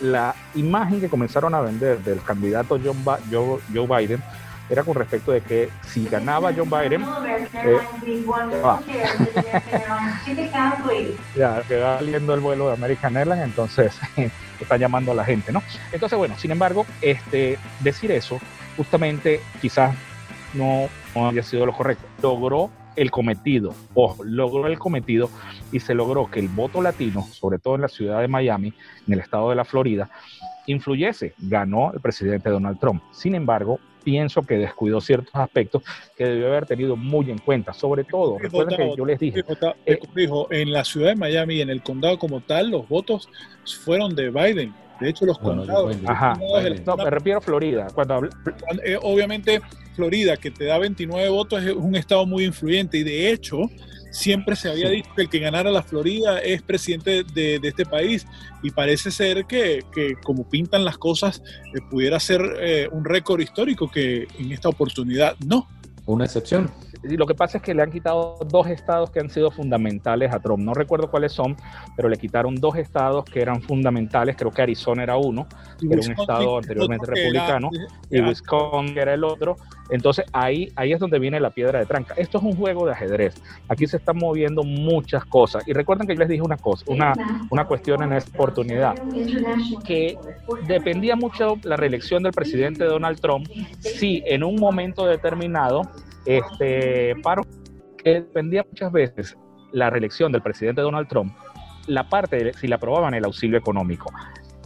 la 0.00 0.34
imagen 0.54 1.00
que 1.00 1.08
comenzaron 1.08 1.54
a 1.54 1.60
vender 1.60 1.98
del 2.00 2.22
candidato 2.22 2.78
John 2.82 3.04
Joe, 3.30 3.60
Biden 3.72 4.22
era 4.68 4.82
con 4.82 4.94
respecto 4.94 5.30
de 5.30 5.42
que 5.42 5.68
si 5.86 6.06
ganaba 6.06 6.50
John 6.56 6.70
Biden, 6.70 7.02
eh, 7.02 7.04
ya 11.36 11.62
que 11.62 11.76
va 11.76 11.98
saliendo 11.98 12.34
el 12.34 12.40
vuelo 12.40 12.68
de 12.68 12.72
American 12.72 13.14
Airlines, 13.16 13.44
entonces 13.44 13.92
está 14.60 14.78
llamando 14.78 15.12
a 15.12 15.14
la 15.14 15.24
gente, 15.24 15.52
¿no? 15.52 15.62
Entonces, 15.92 16.18
bueno, 16.18 16.34
sin 16.38 16.50
embargo, 16.50 16.86
este, 17.02 17.58
decir 17.80 18.10
eso 18.10 18.40
justamente 18.76 19.40
quizás 19.60 19.94
no, 20.54 20.88
no 21.14 21.28
había 21.28 21.42
sido 21.42 21.66
lo 21.66 21.72
correcto. 21.72 22.06
Logró 22.22 22.70
el 22.96 23.10
cometido, 23.10 23.74
ojo, 23.94 24.22
logró 24.24 24.66
el 24.66 24.78
cometido 24.78 25.30
y 25.72 25.80
se 25.80 25.94
logró 25.94 26.30
que 26.30 26.40
el 26.40 26.48
voto 26.48 26.82
latino, 26.82 27.22
sobre 27.32 27.58
todo 27.58 27.74
en 27.74 27.82
la 27.82 27.88
ciudad 27.88 28.20
de 28.20 28.28
Miami, 28.28 28.72
en 29.06 29.14
el 29.14 29.20
estado 29.20 29.50
de 29.50 29.56
la 29.56 29.64
Florida, 29.64 30.10
influyese. 30.66 31.34
Ganó 31.38 31.92
el 31.92 32.00
presidente 32.00 32.50
Donald 32.50 32.78
Trump. 32.78 33.02
Sin 33.12 33.34
embargo, 33.34 33.78
pienso 34.04 34.42
que 34.42 34.56
descuidó 34.56 35.00
ciertos 35.00 35.34
aspectos 35.34 35.82
que 36.16 36.24
debió 36.24 36.48
haber 36.48 36.66
tenido 36.66 36.96
muy 36.96 37.30
en 37.30 37.38
cuenta. 37.38 37.72
Sobre 37.72 38.04
todo, 38.04 38.38
recuerden 38.38 38.76
que 38.76 38.96
yo 38.96 39.04
les 39.04 39.18
dije. 39.18 39.42
dijo, 40.14 40.52
en 40.52 40.72
la 40.72 40.84
ciudad 40.84 41.08
de 41.08 41.16
Miami 41.16 41.54
y 41.56 41.60
en 41.62 41.70
el 41.70 41.82
condado 41.82 42.18
como 42.18 42.40
tal, 42.40 42.70
los 42.70 42.88
votos 42.88 43.28
fueron 43.84 44.14
de 44.14 44.30
Biden. 44.30 44.74
De 45.00 45.08
hecho, 45.08 45.26
los 45.26 45.38
condados. 45.38 45.96
Ajá. 46.06 46.38
no, 46.86 46.96
me 46.96 47.10
refiero 47.10 47.38
a 47.38 47.40
Florida. 47.40 47.86
Cuando 47.94 48.28
eh, 48.84 48.98
Obviamente, 49.02 49.60
Florida, 49.94 50.36
que 50.36 50.50
te 50.50 50.64
da 50.64 50.78
29 50.78 51.28
votos, 51.28 51.62
es 51.62 51.74
un 51.74 51.96
estado 51.96 52.26
muy 52.26 52.44
influyente. 52.44 52.98
Y 52.98 53.02
de 53.02 53.30
hecho, 53.30 53.58
siempre 54.10 54.54
se 54.56 54.70
había 54.70 54.88
dicho 54.88 55.10
que 55.14 55.22
el 55.22 55.28
que 55.28 55.40
ganara 55.40 55.70
la 55.70 55.82
Florida 55.82 56.38
es 56.38 56.62
presidente 56.62 57.24
de, 57.24 57.60
este 57.62 57.84
país. 57.84 58.26
Y 58.62 58.70
parece 58.70 59.10
ser 59.10 59.44
que, 59.46 59.82
como 60.22 60.48
pintan 60.48 60.84
las 60.84 60.96
cosas, 60.96 61.42
eh, 61.74 61.80
pudiera 61.90 62.18
ser 62.20 62.40
eh, 62.60 62.88
un 62.90 63.04
récord 63.04 63.40
histórico 63.40 63.90
que 63.90 64.26
en 64.38 64.52
esta 64.52 64.68
oportunidad 64.68 65.36
no. 65.44 65.68
Una 66.06 66.24
excepción. 66.24 66.70
Lo 67.08 67.26
que 67.26 67.34
pasa 67.34 67.58
es 67.58 67.62
que 67.62 67.74
le 67.74 67.82
han 67.82 67.90
quitado 67.90 68.38
dos 68.48 68.66
estados 68.68 69.10
que 69.10 69.20
han 69.20 69.30
sido 69.30 69.50
fundamentales 69.50 70.32
a 70.32 70.40
Trump. 70.40 70.62
No 70.62 70.74
recuerdo 70.74 71.10
cuáles 71.10 71.32
son, 71.32 71.56
pero 71.96 72.08
le 72.08 72.16
quitaron 72.16 72.56
dos 72.56 72.76
estados 72.76 73.24
que 73.24 73.40
eran 73.40 73.62
fundamentales. 73.62 74.36
Creo 74.36 74.50
que 74.50 74.62
Arizona 74.62 75.02
era 75.02 75.16
uno, 75.16 75.46
que 75.78 75.86
era 75.86 76.02
un 76.02 76.20
estado 76.20 76.58
anteriormente 76.58 77.06
republicano, 77.06 77.70
y 78.10 78.20
Wisconsin 78.20 78.98
era 78.98 79.14
el 79.14 79.24
otro. 79.24 79.56
Entonces 79.90 80.24
ahí, 80.32 80.72
ahí 80.76 80.92
es 80.92 81.00
donde 81.00 81.18
viene 81.18 81.38
la 81.40 81.50
piedra 81.50 81.78
de 81.78 81.86
tranca. 81.86 82.14
Esto 82.16 82.38
es 82.38 82.44
un 82.44 82.56
juego 82.56 82.86
de 82.86 82.92
ajedrez. 82.92 83.34
Aquí 83.68 83.86
se 83.86 83.98
están 83.98 84.16
moviendo 84.16 84.62
muchas 84.62 85.24
cosas. 85.26 85.66
Y 85.68 85.72
recuerden 85.72 86.06
que 86.06 86.14
yo 86.14 86.20
les 86.20 86.28
dije 86.28 86.42
una 86.42 86.56
cosa, 86.56 86.84
una, 86.88 87.12
una 87.50 87.66
cuestión 87.66 88.02
en 88.02 88.14
esta 88.14 88.30
oportunidad, 88.30 88.94
que 89.84 90.16
dependía 90.66 91.16
mucho 91.16 91.58
la 91.64 91.76
reelección 91.76 92.22
del 92.22 92.32
presidente 92.32 92.84
Donald 92.84 93.20
Trump 93.20 93.46
si 93.80 94.22
en 94.26 94.42
un 94.42 94.56
momento 94.56 95.06
determinado 95.06 95.82
este 96.26 97.14
paro 97.22 97.42
que 98.02 98.14
dependía 98.14 98.64
muchas 98.68 98.92
veces 98.92 99.36
la 99.72 99.90
reelección 99.90 100.32
del 100.32 100.42
presidente 100.42 100.82
Donald 100.82 101.08
Trump, 101.08 101.34
la 101.86 102.08
parte 102.08 102.36
de 102.42 102.52
si 102.52 102.68
le 102.68 102.76
aprobaban 102.76 103.14
el 103.14 103.24
auxilio 103.24 103.58
económico. 103.58 104.12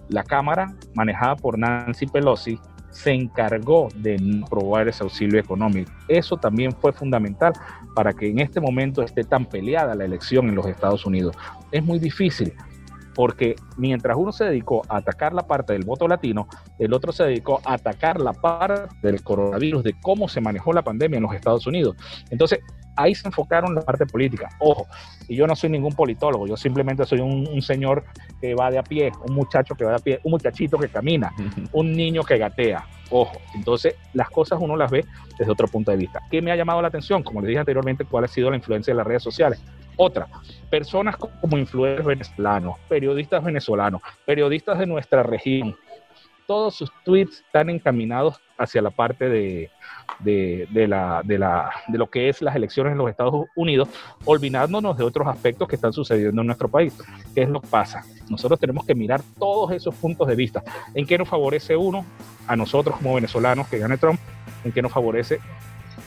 La 0.09 0.23
Cámara, 0.23 0.75
manejada 0.95 1.37
por 1.37 1.59
Nancy 1.59 2.07
Pelosi, 2.07 2.59
se 2.91 3.13
encargó 3.13 3.89
de 3.95 4.19
aprobar 4.45 4.89
ese 4.89 5.03
auxilio 5.03 5.39
económico. 5.39 5.91
Eso 6.09 6.37
también 6.37 6.73
fue 6.73 6.93
fundamental 6.93 7.53
para 7.95 8.13
que 8.13 8.29
en 8.29 8.39
este 8.39 8.61
momento 8.61 9.03
esté 9.03 9.25
tan 9.25 9.45
peleada 9.45 9.95
la 9.95 10.05
elección 10.05 10.49
en 10.49 10.55
los 10.55 10.67
Estados 10.67 11.05
Unidos. 11.05 11.37
Es 11.71 11.85
muy 11.85 11.99
difícil 11.99 12.55
porque 13.19 13.57
mientras 13.77 14.17
uno 14.17 14.31
se 14.31 14.45
dedicó 14.45 14.83
a 14.89 14.99
atacar 14.99 15.35
la 15.35 15.43
parte 15.43 15.73
del 15.73 15.85
voto 15.85 16.07
latino, 16.07 16.47
el 16.79 16.95
otro 16.95 17.11
se 17.11 17.25
dedicó 17.25 17.61
a 17.65 17.73
atacar 17.73 18.21
la 18.21 18.33
parte 18.33 18.95
del 19.03 19.25
coronavirus, 19.25 19.83
de 19.83 19.97
cómo 20.01 20.29
se 20.29 20.41
manejó 20.41 20.73
la 20.73 20.83
pandemia 20.83 21.17
en 21.17 21.25
los 21.25 21.35
Estados 21.35 21.67
Unidos. 21.67 21.97
Entonces, 22.31 22.61
ahí 22.95 23.17
se 23.17 23.27
enfocaron 23.27 23.75
la 23.75 23.81
parte 23.81 24.07
política. 24.07 24.51
Ojo, 24.61 24.87
y 25.27 25.35
yo 25.35 25.49
no 25.49 25.57
soy 25.57 25.69
ningún 25.69 25.95
politólogo, 25.95 26.47
yo 26.47 26.57
simplemente 26.57 27.05
soy 27.07 27.19
un, 27.19 27.61
señor 27.61 28.05
que 28.41 28.55
va 28.55 28.71
de 28.71 28.79
a 28.79 28.85
pie, 28.85 29.11
un 29.27 29.35
muchacho 29.35 29.75
que 29.75 29.83
va 29.83 29.91
de 29.91 29.97
a 29.97 29.99
pie, 29.99 30.21
un 30.23 30.31
muchachito 30.31 30.79
que 30.79 30.89
camina, 30.89 31.33
un 31.73 31.91
niño 31.91 32.23
que 32.23 32.39
gatea. 32.39 32.87
Ojo, 33.11 33.37
entonces 33.53 33.97
las 34.13 34.31
cosas 34.31 34.61
uno 34.63 34.77
las 34.77 34.93
ve 34.93 35.05
desde 35.37 35.51
otro 35.51 35.67
punto 35.67 35.91
de 35.91 35.97
vista. 35.97 36.21
¿Qué 36.31 36.41
me 36.41 36.53
ha 36.53 36.57
llamado 36.57 36.81
la 36.81 36.87
atención? 36.87 37.25
Como 37.25 37.41
les 37.41 37.49
dije 37.49 37.59
anteriormente, 37.59 38.05
¿cuál 38.05 38.27
ha 38.27 38.29
sido 38.29 38.49
la 38.49 38.57
influencia 38.57 38.93
de 38.93 38.99
las 38.99 39.07
redes 39.09 39.25
sociales? 39.25 39.61
Otra, 40.01 40.29
personas 40.71 41.17
como 41.17 41.59
influencers 41.59 42.07
venezolanos, 42.07 42.79
periodistas 42.89 43.43
venezolanos, 43.43 44.01
periodistas 44.25 44.79
de 44.79 44.87
nuestra 44.87 45.25
región, 45.25 45.77
todos 46.47 46.77
sus 46.77 46.91
tweets 47.05 47.41
están 47.41 47.69
encaminados 47.69 48.41
hacia 48.57 48.81
la 48.81 48.91
parte 48.91 49.29
de, 49.29 49.71
la, 50.87 51.21
de, 51.25 51.99
lo 51.99 52.09
que 52.09 52.29
es 52.29 52.41
las 52.41 52.55
elecciones 52.55 52.93
en 52.93 52.99
los 52.99 53.11
Estados 53.11 53.47
Unidos, 53.57 53.89
olvidándonos 54.25 54.97
de 54.97 55.03
otros 55.03 55.27
aspectos 55.27 55.67
que 55.69 55.75
están 55.75 55.93
sucediendo 55.93 56.41
en 56.41 56.47
nuestro 56.47 56.69
país. 56.69 56.97
¿Qué 57.35 57.43
es 57.43 57.49
lo 57.49 57.61
que 57.61 57.67
pasa? 57.67 58.05
Nosotros 58.31 58.61
tenemos 58.61 58.87
que 58.87 58.95
mirar 58.95 59.21
todos 59.37 59.73
esos 59.73 59.95
puntos 59.97 60.29
de 60.29 60.37
vista. 60.37 60.63
¿En 60.95 61.07
qué 61.07 61.19
nos 61.19 61.29
favorece 61.29 61.77
uno? 61.77 62.07
A 62.47 62.55
nosotros 62.55 62.97
como 62.97 63.17
venezolanos 63.17 63.67
que 63.67 63.79
gane 63.79 63.99
Trump, 63.99 64.21
¿en 64.65 64.71
qué 64.71 64.81
nos 64.81 64.93
favorece 64.93 65.41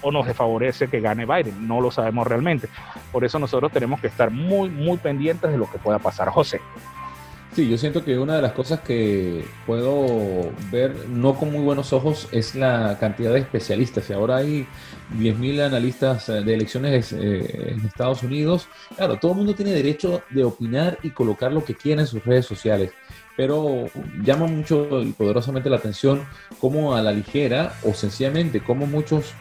o 0.01 0.11
nos 0.11 0.25
desfavorece 0.25 0.87
que 0.87 0.99
gane 0.99 1.25
Biden. 1.25 1.67
No 1.67 1.81
lo 1.81 1.91
sabemos 1.91 2.27
realmente. 2.27 2.67
Por 3.11 3.23
eso 3.23 3.39
nosotros 3.39 3.71
tenemos 3.71 3.99
que 3.99 4.07
estar 4.07 4.31
muy, 4.31 4.69
muy 4.69 4.97
pendientes 4.97 5.51
de 5.51 5.57
lo 5.57 5.69
que 5.69 5.77
pueda 5.77 5.99
pasar. 5.99 6.29
José. 6.29 6.61
Sí, 7.53 7.67
yo 7.67 7.77
siento 7.77 8.05
que 8.05 8.17
una 8.17 8.37
de 8.37 8.41
las 8.41 8.53
cosas 8.53 8.79
que 8.79 9.43
puedo 9.65 10.53
ver 10.71 11.09
no 11.09 11.35
con 11.35 11.51
muy 11.51 11.61
buenos 11.61 11.91
ojos 11.91 12.29
es 12.31 12.55
la 12.55 12.97
cantidad 12.97 13.33
de 13.33 13.39
especialistas. 13.39 14.09
Y 14.09 14.13
ahora 14.13 14.37
hay 14.37 14.65
10.000 15.17 15.65
analistas 15.65 16.29
eh, 16.29 16.41
de 16.43 16.53
elecciones 16.53 17.11
eh, 17.11 17.73
en 17.73 17.85
Estados 17.85 18.23
Unidos. 18.23 18.69
Claro, 18.95 19.19
todo 19.19 19.33
el 19.33 19.39
mundo 19.39 19.53
tiene 19.53 19.71
derecho 19.71 20.23
de 20.29 20.45
opinar 20.45 20.97
y 21.03 21.09
colocar 21.09 21.51
lo 21.51 21.65
que 21.65 21.75
quiera 21.75 21.99
en 21.99 22.07
sus 22.07 22.23
redes 22.23 22.45
sociales. 22.45 22.93
Pero 23.35 23.87
llama 24.23 24.45
mucho 24.45 25.01
y 25.01 25.11
poderosamente 25.11 25.69
la 25.69 25.75
atención 25.75 26.25
cómo 26.57 26.95
a 26.95 27.01
la 27.01 27.11
ligera 27.11 27.73
o 27.83 27.93
sencillamente 27.93 28.61
cómo 28.61 28.87
muchos 28.87 29.33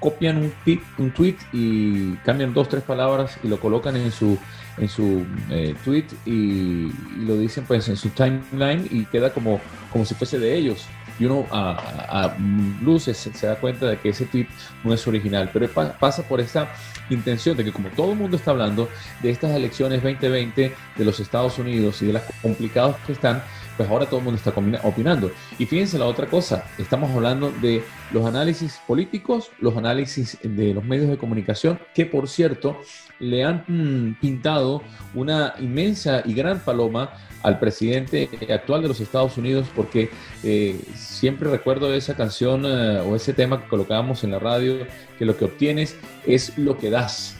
copian 0.00 0.38
un, 0.38 0.52
un 0.98 1.10
tweet 1.12 1.36
y 1.52 2.14
cambian 2.24 2.52
dos, 2.52 2.68
tres 2.68 2.82
palabras 2.82 3.38
y 3.44 3.48
lo 3.48 3.60
colocan 3.60 3.94
en 3.96 4.10
su, 4.10 4.38
en 4.78 4.88
su 4.88 5.24
eh, 5.50 5.74
tweet 5.84 6.06
y, 6.24 6.90
lo 7.24 7.36
dicen 7.36 7.64
pues 7.68 7.88
en 7.88 7.96
su 7.96 8.08
timeline 8.08 8.88
y 8.90 9.04
queda 9.04 9.32
como, 9.32 9.60
como 9.92 10.04
si 10.04 10.14
fuese 10.14 10.38
de 10.38 10.56
ellos. 10.56 10.86
Y 11.18 11.26
uno 11.26 11.46
a, 11.50 12.34
luces 12.82 13.30
se, 13.34 13.46
da 13.46 13.56
cuenta 13.56 13.86
de 13.86 13.98
que 13.98 14.08
ese 14.08 14.24
tweet 14.24 14.46
no 14.82 14.94
es 14.94 15.06
original, 15.06 15.50
pero 15.52 15.68
pasa 15.68 16.22
por 16.22 16.40
esa 16.40 16.68
intención 17.10 17.58
de 17.58 17.64
que 17.64 17.72
como 17.72 17.90
todo 17.90 18.12
el 18.12 18.18
mundo 18.18 18.38
está 18.38 18.52
hablando 18.52 18.88
de 19.22 19.30
estas 19.30 19.50
elecciones 19.50 20.02
2020 20.02 20.74
de 20.96 21.04
los 21.04 21.20
Estados 21.20 21.58
Unidos 21.58 22.00
y 22.00 22.06
de 22.06 22.14
las 22.14 22.22
complicadas 22.40 22.96
que 23.06 23.12
están, 23.12 23.42
pues 23.80 23.88
ahora 23.88 24.04
todo 24.04 24.18
el 24.18 24.24
mundo 24.26 24.36
está 24.36 24.52
opinando. 24.86 25.32
Y 25.58 25.64
fíjense 25.64 25.98
la 25.98 26.04
otra 26.04 26.26
cosa, 26.26 26.66
estamos 26.76 27.10
hablando 27.12 27.50
de 27.62 27.82
los 28.12 28.26
análisis 28.26 28.78
políticos, 28.86 29.50
los 29.58 29.74
análisis 29.74 30.36
de 30.42 30.74
los 30.74 30.84
medios 30.84 31.08
de 31.08 31.16
comunicación, 31.16 31.80
que 31.94 32.04
por 32.04 32.28
cierto 32.28 32.78
le 33.20 33.42
han 33.42 33.64
mm, 33.66 34.20
pintado 34.20 34.82
una 35.14 35.54
inmensa 35.60 36.22
y 36.26 36.34
gran 36.34 36.60
paloma 36.60 37.14
al 37.42 37.58
presidente 37.58 38.28
actual 38.52 38.82
de 38.82 38.88
los 38.88 39.00
Estados 39.00 39.38
Unidos, 39.38 39.66
porque 39.74 40.10
eh, 40.44 40.78
siempre 40.94 41.48
recuerdo 41.48 41.94
esa 41.94 42.14
canción 42.14 42.66
eh, 42.66 43.00
o 43.00 43.16
ese 43.16 43.32
tema 43.32 43.62
que 43.62 43.68
colocábamos 43.70 44.24
en 44.24 44.32
la 44.32 44.40
radio, 44.40 44.86
que 45.18 45.24
lo 45.24 45.38
que 45.38 45.46
obtienes 45.46 45.96
es 46.26 46.58
lo 46.58 46.76
que 46.76 46.90
das. 46.90 47.39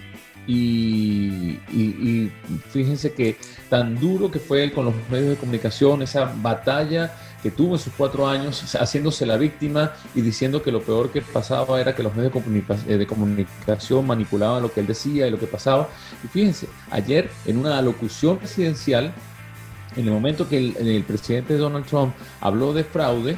Y, 0.53 2.31
fíjense 2.71 3.13
que 3.13 3.37
tan 3.69 4.01
duro 4.01 4.31
que 4.31 4.41
fue 4.41 4.65
él 4.65 4.73
con 4.73 4.87
los 4.87 4.95
medios 5.09 5.31
de 5.31 5.37
comunicación, 5.37 6.03
esa 6.03 6.33
batalla 6.43 7.15
que 7.41 7.53
tuvo 7.53 7.75
en 7.75 7.79
sus 7.79 7.93
cuatro 7.97 8.29
años, 8.29 8.75
haciéndose 8.75 9.25
la 9.27 9.37
víctima 9.37 9.93
y 10.15 10.21
diciendo 10.21 10.63
que 10.63 10.73
lo 10.73 10.83
peor 10.83 11.11
que 11.11 11.23
pasaba 11.23 11.81
era 11.81 11.95
que 11.95 12.03
los 12.03 12.15
medios 12.17 12.33
de, 12.87 12.99
de 12.99 13.07
comunicación 13.07 14.07
manipulaban 14.07 14.63
lo 14.63 14.73
que 14.73 14.81
él 14.81 14.87
decía 14.89 15.27
y 15.27 15.31
lo 15.31 15.39
que 15.39 15.47
pasaba. 15.47 15.89
Y 16.25 16.27
fíjense, 16.27 16.69
ayer 16.91 17.31
en 17.47 17.57
una 17.57 17.79
alocución 17.79 18.39
presidencial, 18.39 19.13
en 19.97 20.05
el 20.05 20.13
momento 20.13 20.49
que 20.49 20.59
el, 20.59 20.77
el 20.77 21.05
presidente 21.05 21.57
Donald 21.57 21.87
Trump 21.87 22.13
habló 22.41 22.73
de 22.73 22.83
fraude, 22.85 23.37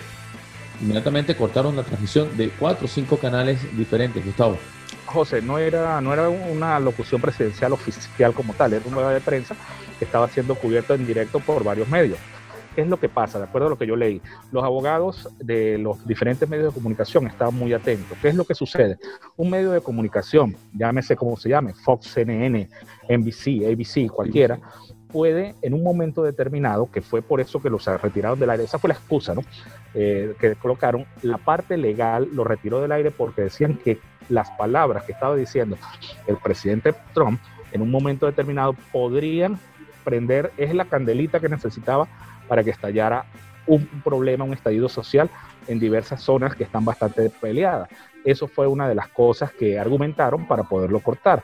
inmediatamente 0.81 1.37
cortaron 1.37 1.77
la 1.77 1.83
transmisión 1.83 2.35
de 2.37 2.49
cuatro 2.49 2.87
o 2.87 2.89
cinco 2.89 3.19
canales 3.19 3.61
diferentes, 3.77 4.25
Gustavo. 4.25 4.59
José, 5.07 5.43
no 5.43 5.59
era, 5.59 6.01
no 6.01 6.13
era 6.13 6.29
una 6.29 6.79
locución 6.81 7.21
presidencial 7.21 7.73
oficial 7.73 8.33
como 8.33 8.55
tal, 8.55 8.73
era 8.73 8.85
una 8.87 8.97
rueda 8.97 9.11
de 9.11 9.21
prensa 9.21 9.55
que 9.99 10.05
estaba 10.05 10.29
siendo 10.29 10.55
cubierta 10.55 10.95
en 10.95 11.07
directo 11.07 11.41
por 11.41 11.65
varios 11.65 11.89
medios. 11.89 12.19
¿Qué 12.75 12.81
es 12.81 12.89
lo 12.89 12.99
que 12.99 13.09
pasa? 13.11 13.39
De 13.39 13.45
acuerdo 13.45 13.67
a 13.67 13.71
lo 13.71 13.77
que 13.77 13.87
yo 13.87 13.97
leí, 13.97 14.23
los 14.51 14.65
abogados 14.65 15.29
de 15.39 15.77
los 15.77 16.07
diferentes 16.07 16.49
medios 16.49 16.73
de 16.73 16.81
comunicación 16.81 17.27
estaban 17.27 17.55
muy 17.55 17.75
atentos. 17.75 18.17
¿Qué 18.23 18.29
es 18.29 18.35
lo 18.35 18.47
que 18.47 18.55
sucede? 18.55 18.99
Un 19.37 19.51
medio 19.51 19.73
de 19.73 19.83
comunicación, 19.83 20.57
llámese 20.73 21.15
como 21.15 21.37
se 21.37 21.51
llame, 21.51 21.75
Fox, 21.75 22.07
CNN, 22.15 22.71
NBC, 23.11 23.67
ABC, 23.71 24.11
cualquiera, 24.11 24.59
puede 25.09 25.55
en 25.61 25.75
un 25.75 25.83
momento 25.83 26.23
determinado, 26.23 26.91
que 26.91 27.03
fue 27.03 27.21
por 27.21 27.41
eso 27.41 27.61
que 27.61 27.69
los 27.69 27.85
retiraron 27.85 28.41
del 28.41 28.49
aire, 28.49 28.65
esa 28.65 28.79
fue 28.79 28.89
la 28.89 28.95
excusa, 28.95 29.35
¿no? 29.35 29.43
Eh, 29.93 30.35
que 30.41 30.55
colocaron, 30.55 31.05
la 31.21 31.37
parte 31.37 31.77
legal 31.77 32.29
lo 32.33 32.45
retiró 32.45 32.81
del 32.81 32.93
aire 32.93 33.11
porque 33.11 33.43
decían 33.43 33.77
que 33.77 33.99
las 34.29 34.51
palabras 34.53 35.05
que 35.05 35.13
estaba 35.13 35.37
diciendo 35.37 35.77
el 36.27 36.37
presidente 36.37 36.95
Trump 37.15 37.41
en 37.73 37.83
un 37.83 37.91
momento 37.91 38.27
determinado 38.27 38.75
podrían 38.93 39.59
prender, 40.05 40.53
es 40.57 40.75
la 40.75 40.85
candelita 40.85 41.41
que 41.41 41.49
necesitaba 41.49 42.09
para 42.49 42.63
que 42.63 42.71
estallara 42.71 43.25
un 43.67 43.87
problema, 44.03 44.45
un 44.45 44.53
estallido 44.53 44.89
social 44.89 45.31
en 45.69 45.79
diversas 45.79 46.21
zonas 46.21 46.57
que 46.57 46.65
están 46.65 46.85
bastante 46.85 47.31
peleadas. 47.31 47.89
Eso 48.25 48.49
fue 48.49 48.67
una 48.67 48.89
de 48.89 48.95
las 48.95 49.09
cosas 49.09 49.53
que 49.53 49.79
argumentaron 49.79 50.47
para 50.47 50.65
poderlo 50.65 51.01
cortar 51.01 51.43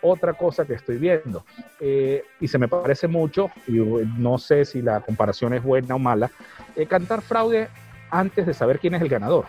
otra 0.00 0.32
cosa 0.32 0.64
que 0.64 0.74
estoy 0.74 0.96
viendo. 0.96 1.44
Eh, 1.80 2.24
y 2.40 2.48
se 2.48 2.58
me 2.58 2.68
parece 2.68 3.08
mucho, 3.08 3.50
y 3.66 3.72
no 3.72 4.38
sé 4.38 4.64
si 4.64 4.82
la 4.82 5.00
comparación 5.00 5.54
es 5.54 5.62
buena 5.62 5.94
o 5.94 5.98
mala, 5.98 6.30
eh, 6.76 6.86
cantar 6.86 7.20
fraude 7.20 7.68
antes 8.10 8.46
de 8.46 8.54
saber 8.54 8.78
quién 8.78 8.94
es 8.94 9.02
el 9.02 9.08
ganador. 9.08 9.46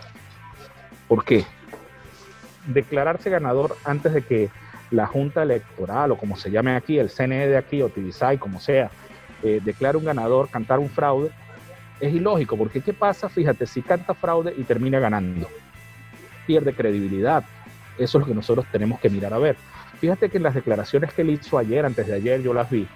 ¿Por 1.08 1.24
qué? 1.24 1.46
Declararse 2.68 3.30
ganador 3.30 3.76
antes 3.84 4.14
de 4.14 4.22
que 4.22 4.50
la 4.92 5.08
Junta 5.08 5.44
Electoral, 5.44 6.12
o 6.12 6.18
como 6.18 6.36
se 6.36 6.52
llame 6.52 6.76
aquí, 6.76 6.98
el 6.98 7.10
CNE 7.10 7.48
de 7.48 7.58
aquí, 7.58 7.82
o 7.82 7.90
TVSAI, 7.90 8.38
como 8.38 8.60
sea, 8.60 8.90
eh, 9.44 9.62
declare 9.64 9.98
un 9.98 10.06
ganador, 10.06 10.50
cantar 10.50 10.80
un 10.80 10.90
fraude, 10.90 11.32
es 12.00 12.14
ilógico, 12.14 12.58
porque 12.58 12.82
¿qué 12.82 12.94
pasa? 12.94 13.30
Fíjate, 13.30 13.66
si 13.66 13.82
canta 13.82 14.14
fraude 14.14 14.54
y 14.58 14.64
termina 14.64 15.00
ganando, 15.00 15.48
pierde 16.48 16.74
credibilidad. 16.74 17.44
Eso 17.98 18.18
es 18.18 18.22
lo 18.22 18.28
que 18.28 18.36
nosotros 18.36 18.66
tenemos 18.72 19.00
que 19.00 19.10
mirar 19.10 19.34
a 19.34 19.38
ver. 19.38 19.58
Fíjate 20.00 20.30
que 20.30 20.38
en 20.38 20.44
las 20.44 20.56
declaraciones 20.56 21.14
que 21.14 21.22
él 21.22 21.32
hizo 21.32 21.58
ayer, 21.58 21.86
antes 21.86 22.08
de 22.08 22.14
ayer, 22.14 22.42
yo 22.42 22.54
las 22.54 22.70
vi 22.70 22.88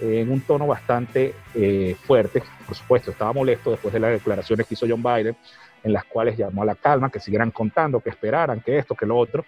en 0.00 0.30
un 0.30 0.40
tono 0.40 0.66
bastante 0.66 1.34
eh, 1.54 1.96
fuerte. 2.04 2.42
Por 2.66 2.76
supuesto, 2.76 3.10
estaba 3.10 3.32
molesto 3.32 3.70
después 3.70 3.92
de 3.92 4.00
las 4.00 4.12
declaraciones 4.12 4.66
que 4.66 4.74
hizo 4.74 4.86
John 4.88 5.02
Biden, 5.02 5.36
en 5.84 5.92
las 5.92 6.04
cuales 6.04 6.36
llamó 6.36 6.62
a 6.62 6.66
la 6.66 6.74
calma, 6.74 7.10
que 7.10 7.20
siguieran 7.20 7.50
contando, 7.50 8.00
que 8.00 8.10
esperaran, 8.10 8.60
que 8.60 8.78
esto, 8.78 8.94
que 8.94 9.06
lo 9.06 9.16
otro. 9.16 9.44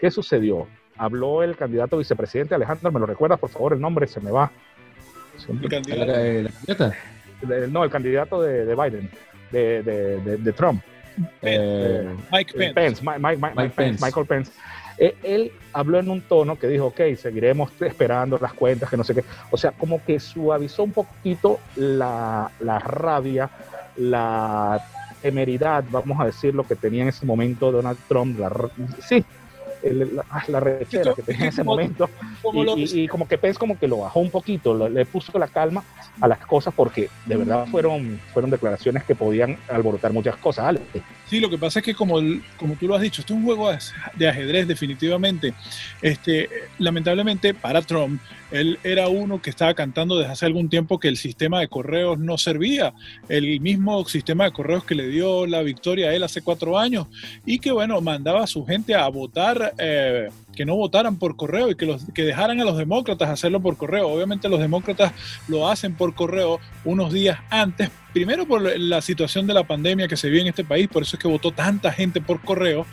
¿Qué 0.00 0.10
sucedió? 0.10 0.66
Habló 0.96 1.42
el 1.42 1.56
candidato 1.56 1.98
vicepresidente 1.98 2.54
Alejandro, 2.54 2.90
¿me 2.92 3.00
lo 3.00 3.06
recuerdas, 3.06 3.38
por 3.38 3.50
favor? 3.50 3.72
El 3.72 3.80
nombre 3.80 4.06
se 4.06 4.20
me 4.20 4.30
va. 4.30 4.50
¿El 5.48 5.68
candidato? 5.68 6.92
no, 7.70 7.84
el 7.84 7.90
candidato 7.90 8.42
de, 8.42 8.74
Biden, 8.74 9.10
de, 9.50 10.52
Trump. 10.56 10.82
Eh, 11.42 12.08
Mike 12.32 12.72
Pence. 12.74 13.02
Mike 13.02 13.72
Pence. 13.74 14.04
Michael 14.04 14.26
Pence. 14.26 14.52
Eh, 14.98 15.16
él 15.22 15.52
habló 15.72 15.98
en 15.98 16.10
un 16.10 16.20
tono 16.20 16.58
que 16.58 16.68
dijo, 16.68 16.86
ok, 16.86 17.00
seguiremos 17.16 17.72
esperando 17.80 18.38
las 18.38 18.52
cuentas, 18.52 18.90
que 18.90 18.98
no 18.98 19.04
sé 19.04 19.14
qué. 19.14 19.24
O 19.50 19.56
sea, 19.56 19.72
como 19.72 20.04
que 20.04 20.20
suavizó 20.20 20.82
un 20.82 20.92
poquito 20.92 21.58
la, 21.76 22.50
la 22.60 22.78
rabia, 22.78 23.48
la 23.96 24.84
temeridad, 25.22 25.84
vamos 25.90 26.20
a 26.20 26.26
decir, 26.26 26.54
lo 26.54 26.64
que 26.64 26.76
tenía 26.76 27.02
en 27.02 27.08
ese 27.08 27.26
momento 27.26 27.70
Donald 27.70 27.98
Trump. 28.08 28.38
La, 28.38 28.50
sí, 29.06 29.24
la, 29.82 30.24
la 30.48 30.60
rechera 30.60 31.14
que 31.14 31.22
tenía 31.22 31.42
en 31.42 31.48
ese 31.48 31.64
momento 31.64 32.08
y, 32.76 33.08
como 33.08 33.26
que 33.26 33.38
Pence 33.38 33.58
como 33.58 33.78
que 33.78 33.88
lo 33.88 33.98
bajó 33.98 34.20
un 34.20 34.30
poquito, 34.30 34.88
le 34.88 35.06
puso 35.06 35.38
la 35.38 35.48
calma 35.48 35.82
a 36.20 36.28
las 36.28 36.38
cosas 36.46 36.74
porque 36.74 37.08
de 37.26 37.36
verdad 37.36 37.66
fueron, 37.66 38.20
fueron 38.32 38.50
declaraciones 38.50 39.04
que 39.04 39.14
podían 39.14 39.56
alborotar 39.68 40.12
muchas 40.12 40.36
cosas. 40.36 40.76
Sí, 41.30 41.38
lo 41.38 41.48
que 41.48 41.58
pasa 41.58 41.78
es 41.78 41.84
que 41.84 41.94
como, 41.94 42.16
como 42.56 42.74
tú 42.74 42.88
lo 42.88 42.96
has 42.96 43.02
dicho, 43.02 43.20
esto 43.20 43.34
es 43.34 43.38
un 43.38 43.44
juego 43.44 43.70
de 44.16 44.28
ajedrez 44.28 44.66
definitivamente. 44.66 45.54
Este, 46.02 46.50
lamentablemente 46.80 47.54
para 47.54 47.82
Trump, 47.82 48.20
él 48.50 48.80
era 48.82 49.06
uno 49.06 49.40
que 49.40 49.50
estaba 49.50 49.72
cantando 49.74 50.18
desde 50.18 50.32
hace 50.32 50.46
algún 50.46 50.68
tiempo 50.68 50.98
que 50.98 51.06
el 51.06 51.16
sistema 51.16 51.60
de 51.60 51.68
correos 51.68 52.18
no 52.18 52.36
servía, 52.36 52.94
el 53.28 53.60
mismo 53.60 54.04
sistema 54.06 54.42
de 54.42 54.50
correos 54.50 54.82
que 54.82 54.96
le 54.96 55.06
dio 55.06 55.46
la 55.46 55.62
victoria 55.62 56.08
a 56.08 56.14
él 56.14 56.24
hace 56.24 56.42
cuatro 56.42 56.76
años 56.76 57.06
y 57.46 57.60
que 57.60 57.70
bueno, 57.70 58.00
mandaba 58.00 58.42
a 58.42 58.48
su 58.48 58.66
gente 58.66 58.96
a 58.96 59.06
votar 59.06 59.74
eh, 59.78 60.30
que 60.54 60.64
no 60.64 60.74
votaran 60.74 61.16
por 61.16 61.36
correo 61.36 61.70
y 61.70 61.76
que, 61.76 61.86
los, 61.86 62.02
que 62.12 62.24
dejaran 62.24 62.60
a 62.60 62.64
los 62.64 62.76
demócratas 62.76 63.28
hacerlo 63.28 63.60
por 63.60 63.76
correo. 63.76 64.08
Obviamente 64.08 64.48
los 64.48 64.58
demócratas 64.58 65.12
lo 65.46 65.68
hacen 65.68 65.94
por 65.94 66.14
correo 66.14 66.58
unos 66.84 67.12
días 67.12 67.38
antes, 67.50 67.90
primero 68.12 68.46
por 68.46 68.62
la 68.78 69.00
situación 69.00 69.46
de 69.46 69.54
la 69.54 69.64
pandemia 69.64 70.08
que 70.08 70.16
se 70.16 70.28
vive 70.28 70.42
en 70.42 70.48
este 70.48 70.64
país, 70.64 70.88
por 70.88 71.02
eso 71.02 71.16
es 71.16 71.19
que 71.20 71.28
votó 71.28 71.52
tanta 71.52 71.92
gente 71.92 72.20
por 72.20 72.40
correo. 72.40 72.86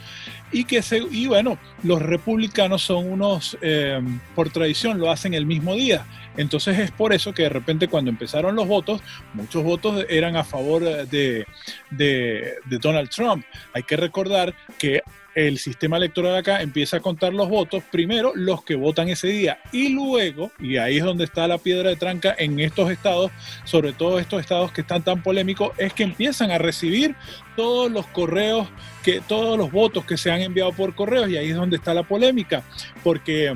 Y, 0.49 0.63
que 0.63 0.81
se, 0.81 0.99
y 0.99 1.27
bueno, 1.27 1.57
los 1.83 2.01
republicanos 2.01 2.81
son 2.81 3.11
unos, 3.11 3.57
eh, 3.61 3.99
por 4.33 4.49
tradición, 4.49 4.97
lo 4.97 5.11
hacen 5.11 5.33
el 5.33 5.45
mismo 5.45 5.75
día. 5.75 6.05
Entonces 6.37 6.77
es 6.79 6.91
por 6.91 7.13
eso 7.13 7.33
que 7.33 7.43
de 7.43 7.49
repente 7.49 7.87
cuando 7.87 8.11
empezaron 8.11 8.55
los 8.55 8.67
votos, 8.67 9.01
muchos 9.33 9.63
votos 9.63 10.05
eran 10.07 10.37
a 10.37 10.43
favor 10.43 10.83
de, 10.83 11.45
de, 11.89 12.53
de 12.65 12.77
Donald 12.77 13.09
Trump. 13.09 13.43
Hay 13.73 13.83
que 13.83 13.97
recordar 13.97 14.53
que 14.77 15.01
el 15.37 15.59
sistema 15.59 15.97
electoral 15.97 16.35
acá 16.35 16.63
empieza 16.63 16.97
a 16.97 16.99
contar 16.99 17.31
los 17.31 17.47
votos, 17.47 17.83
primero 17.91 18.31
los 18.33 18.63
que 18.63 18.73
votan 18.73 19.07
ese 19.07 19.27
día 19.27 19.59
y 19.71 19.89
luego, 19.89 20.51
y 20.59 20.77
ahí 20.77 20.97
es 20.97 21.03
donde 21.03 21.25
está 21.25 21.47
la 21.47 21.59
piedra 21.59 21.89
de 21.89 21.95
tranca 21.95 22.35
en 22.39 22.59
estos 22.59 22.89
estados, 22.89 23.31
sobre 23.63 23.93
todo 23.93 24.17
estos 24.17 24.41
estados 24.41 24.71
que 24.71 24.81
están 24.81 25.03
tan 25.03 25.21
polémicos, 25.21 25.73
es 25.77 25.93
que 25.93 26.01
empiezan 26.01 26.49
a 26.49 26.57
recibir 26.57 27.13
todos 27.55 27.91
los 27.91 28.07
correos, 28.07 28.67
que, 29.03 29.21
todos 29.21 29.59
los 29.59 29.71
votos 29.71 30.05
que 30.05 30.17
se 30.17 30.31
han 30.31 30.41
enviado 30.41 30.71
por 30.71 30.95
correos 30.95 31.29
y 31.29 31.37
ahí 31.37 31.51
es 31.51 31.55
donde 31.55 31.77
está 31.77 31.93
la 31.93 32.01
polémica, 32.01 32.63
porque 33.03 33.55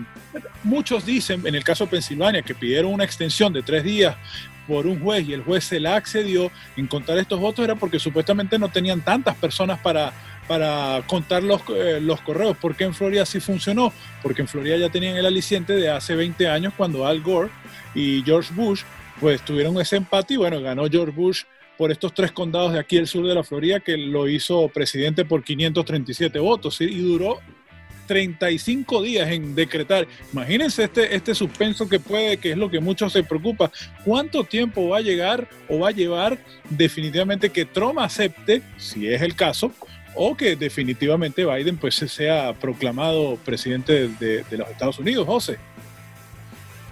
muchos 0.64 1.04
dicen, 1.04 1.48
en 1.48 1.56
el 1.56 1.64
caso 1.64 1.86
de 1.86 1.90
Pensilvania, 1.90 2.44
que 2.44 2.54
pidieron 2.54 2.94
una 2.94 3.06
extensión 3.06 3.54
de 3.54 3.64
tres 3.64 3.84
días 3.84 4.16
por 4.68 4.86
un 4.86 5.00
juez 5.00 5.28
y 5.28 5.34
el 5.34 5.44
juez 5.44 5.64
se 5.64 5.80
la 5.80 5.96
accedió 5.96 6.52
en 6.78 6.86
contar 6.86 7.18
estos 7.18 7.40
votos 7.40 7.66
era 7.66 7.74
porque 7.74 7.98
supuestamente 7.98 8.60
no 8.60 8.70
tenían 8.70 9.02
tantas 9.02 9.36
personas 9.36 9.80
para 9.80 10.14
para 10.48 11.02
contar 11.08 11.44
los, 11.44 11.62
eh, 11.70 12.00
los 12.02 12.22
correos. 12.22 12.58
¿Por 12.58 12.76
qué 12.76 12.84
en 12.84 12.94
Florida 12.94 13.26
sí 13.26 13.40
funcionó? 13.40 13.94
Porque 14.22 14.42
en 14.42 14.48
Florida 14.48 14.78
ya 14.78 14.90
tenían 14.90 15.16
el 15.16 15.26
aliciente 15.26 15.74
de 15.74 15.90
hace 15.90 16.16
20 16.16 16.48
años 16.48 16.74
cuando 16.76 17.06
Al 17.06 17.22
Gore 17.22 17.50
y 17.96 18.22
George 18.24 18.54
Bush 18.54 18.82
pues 19.20 19.42
tuvieron 19.44 19.80
ese 19.80 19.98
empate 19.98 20.34
y 20.34 20.38
bueno, 20.38 20.62
ganó 20.62 20.88
George 20.90 21.14
Bush 21.16 21.44
por 21.78 21.92
estos 21.92 22.14
tres 22.14 22.32
condados 22.32 22.74
de 22.74 22.80
aquí 22.80 22.98
el 22.98 23.08
sur 23.08 23.26
de 23.26 23.36
la 23.36 23.44
Florida 23.44 23.80
que 23.80 23.98
lo 23.98 24.28
hizo 24.28 24.68
presidente 24.70 25.26
por 25.26 25.44
537 25.44 26.40
votos 26.40 26.80
y 26.82 26.98
duró 27.00 27.40
35 28.12 29.02
días 29.02 29.32
en 29.32 29.56
decretar. 29.56 30.06
Imagínense 30.34 30.84
este, 30.84 31.16
este 31.16 31.34
suspenso 31.34 31.88
que 31.88 31.98
puede, 31.98 32.36
que 32.38 32.52
es 32.52 32.58
lo 32.58 32.70
que 32.70 32.82
muchos 32.82 33.14
se 33.14 33.24
preocupa. 33.24 33.72
¿Cuánto 34.04 34.44
tiempo 34.44 34.90
va 34.90 34.98
a 34.98 35.02
llegar 35.02 35.48
o 35.70 35.80
va 35.80 35.90
a 35.90 35.92
llevar 35.92 36.38
definitivamente 36.70 37.50
que 37.50 37.64
Trump 37.64 38.00
acepte, 38.00 38.64
si 38.78 39.08
es 39.08 39.22
el 39.22 39.34
caso, 39.34 39.72
o 40.16 40.36
que 40.36 40.56
definitivamente 40.56 41.46
Biden 41.46 41.78
pues 41.78 41.96
sea 41.96 42.54
proclamado 42.54 43.38
presidente 43.38 44.08
de, 44.08 44.44
de 44.44 44.58
los 44.58 44.70
Estados 44.70 45.00
Unidos, 45.00 45.26
José. 45.28 45.58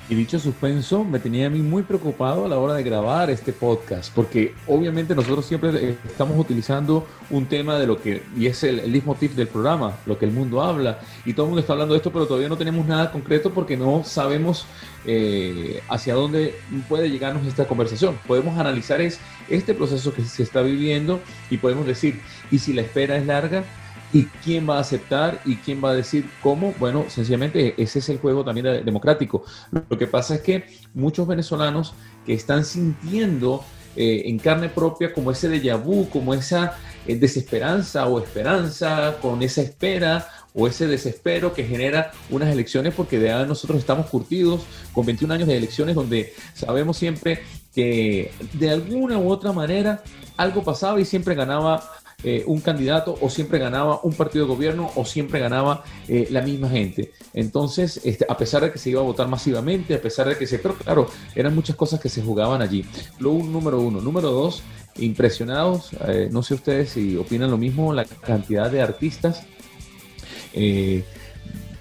Y 0.09 0.15
dicho 0.15 0.39
suspenso 0.39 1.03
me 1.03 1.19
tenía 1.19 1.45
a 1.45 1.49
mí 1.51 1.59
muy 1.59 1.83
preocupado 1.83 2.45
a 2.45 2.47
la 2.47 2.57
hora 2.57 2.73
de 2.73 2.81
grabar 2.81 3.29
este 3.29 3.53
podcast, 3.53 4.11
porque 4.15 4.55
obviamente 4.65 5.13
nosotros 5.13 5.45
siempre 5.45 5.97
estamos 6.03 6.35
utilizando 6.39 7.05
un 7.29 7.45
tema 7.45 7.77
de 7.77 7.85
lo 7.85 8.01
que, 8.01 8.23
y 8.35 8.47
es 8.47 8.63
el, 8.63 8.79
el 8.79 9.03
tip 9.19 9.33
del 9.33 9.47
programa, 9.47 9.97
lo 10.07 10.17
que 10.17 10.25
el 10.25 10.31
mundo 10.31 10.63
habla, 10.63 10.99
y 11.25 11.33
todo 11.33 11.45
el 11.45 11.49
mundo 11.49 11.61
está 11.61 11.73
hablando 11.73 11.93
de 11.93 11.99
esto, 11.99 12.11
pero 12.11 12.25
todavía 12.25 12.49
no 12.49 12.57
tenemos 12.57 12.87
nada 12.87 13.11
concreto 13.11 13.51
porque 13.51 13.77
no 13.77 14.03
sabemos 14.03 14.65
eh, 15.05 15.83
hacia 15.89 16.15
dónde 16.15 16.55
puede 16.89 17.11
llegarnos 17.11 17.45
esta 17.45 17.67
conversación. 17.67 18.17
Podemos 18.25 18.57
analizar 18.57 19.01
es 19.01 19.19
este 19.47 19.75
proceso 19.75 20.11
que 20.11 20.23
se 20.23 20.41
está 20.41 20.63
viviendo 20.63 21.19
y 21.51 21.57
podemos 21.57 21.85
decir, 21.85 22.19
y 22.49 22.57
si 22.57 22.73
la 22.73 22.81
espera 22.81 23.15
es 23.15 23.27
larga, 23.27 23.63
¿Y 24.11 24.25
quién 24.43 24.67
va 24.67 24.77
a 24.77 24.81
aceptar 24.81 25.39
y 25.45 25.57
quién 25.57 25.83
va 25.83 25.91
a 25.91 25.95
decir 25.95 26.29
cómo? 26.41 26.73
Bueno, 26.79 27.05
sencillamente 27.09 27.75
ese 27.81 27.99
es 27.99 28.09
el 28.09 28.17
juego 28.17 28.43
también 28.43 28.83
democrático. 28.83 29.43
Lo 29.71 29.97
que 29.97 30.07
pasa 30.07 30.35
es 30.35 30.41
que 30.41 30.65
muchos 30.93 31.27
venezolanos 31.27 31.93
que 32.25 32.33
están 32.33 32.65
sintiendo 32.65 33.63
eh, 33.95 34.23
en 34.25 34.39
carne 34.39 34.69
propia 34.69 35.13
como 35.13 35.31
ese 35.31 35.49
déjà 35.49 35.75
vu, 35.75 36.09
como 36.09 36.33
esa 36.33 36.77
eh, 37.07 37.15
desesperanza 37.15 38.07
o 38.07 38.19
esperanza, 38.19 39.17
con 39.21 39.41
esa 39.41 39.61
espera 39.61 40.27
o 40.53 40.67
ese 40.67 40.87
desespero 40.87 41.53
que 41.53 41.63
genera 41.63 42.11
unas 42.29 42.49
elecciones, 42.49 42.93
porque 42.93 43.19
de 43.19 43.29
nosotros 43.45 43.79
estamos 43.79 44.07
curtidos 44.07 44.61
con 44.93 45.05
21 45.05 45.33
años 45.33 45.47
de 45.47 45.57
elecciones 45.57 45.95
donde 45.95 46.33
sabemos 46.53 46.97
siempre 46.97 47.41
que 47.73 48.31
de 48.53 48.69
alguna 48.69 49.17
u 49.17 49.29
otra 49.29 49.51
manera 49.51 50.01
algo 50.37 50.63
pasaba 50.63 50.99
y 51.01 51.05
siempre 51.05 51.35
ganaba 51.35 51.83
eh, 52.21 52.43
un 52.47 52.59
candidato 52.59 53.17
o 53.21 53.29
siempre 53.29 53.59
ganaba 53.59 54.01
un 54.03 54.11
partido 54.11 54.45
de 54.45 54.53
gobierno 54.53 54.91
o 54.95 55.05
siempre 55.05 55.39
ganaba 55.39 55.85
eh, 56.09 56.27
la 56.31 56.41
misma 56.41 56.67
gente. 56.67 57.13
Entonces, 57.33 58.01
este, 58.03 58.25
a 58.27 58.35
pesar 58.35 58.61
de 58.61 58.73
que 58.73 58.77
se 58.77 58.89
iba 58.89 58.99
a 58.99 59.05
votar 59.05 59.29
masivamente, 59.29 59.95
a 59.95 60.01
pesar 60.01 60.27
de 60.27 60.37
que 60.37 60.45
se... 60.45 60.59
Pero 60.59 60.75
claro, 60.75 61.07
eran 61.33 61.55
muchas 61.55 61.77
cosas 61.77 62.01
que 62.01 62.09
se 62.09 62.21
jugaban 62.21 62.61
allí. 62.61 62.83
Lo 63.19 63.31
número 63.31 63.79
uno. 63.79 64.01
Número 64.01 64.31
dos, 64.31 64.63
impresionados, 64.97 65.91
eh, 66.07 66.27
no 66.29 66.43
sé 66.43 66.55
ustedes 66.55 66.89
si 66.89 67.15
opinan 67.15 67.51
lo 67.51 67.57
mismo, 67.57 67.93
la 67.93 68.03
cantidad 68.03 68.69
de 68.69 68.81
artistas, 68.81 69.43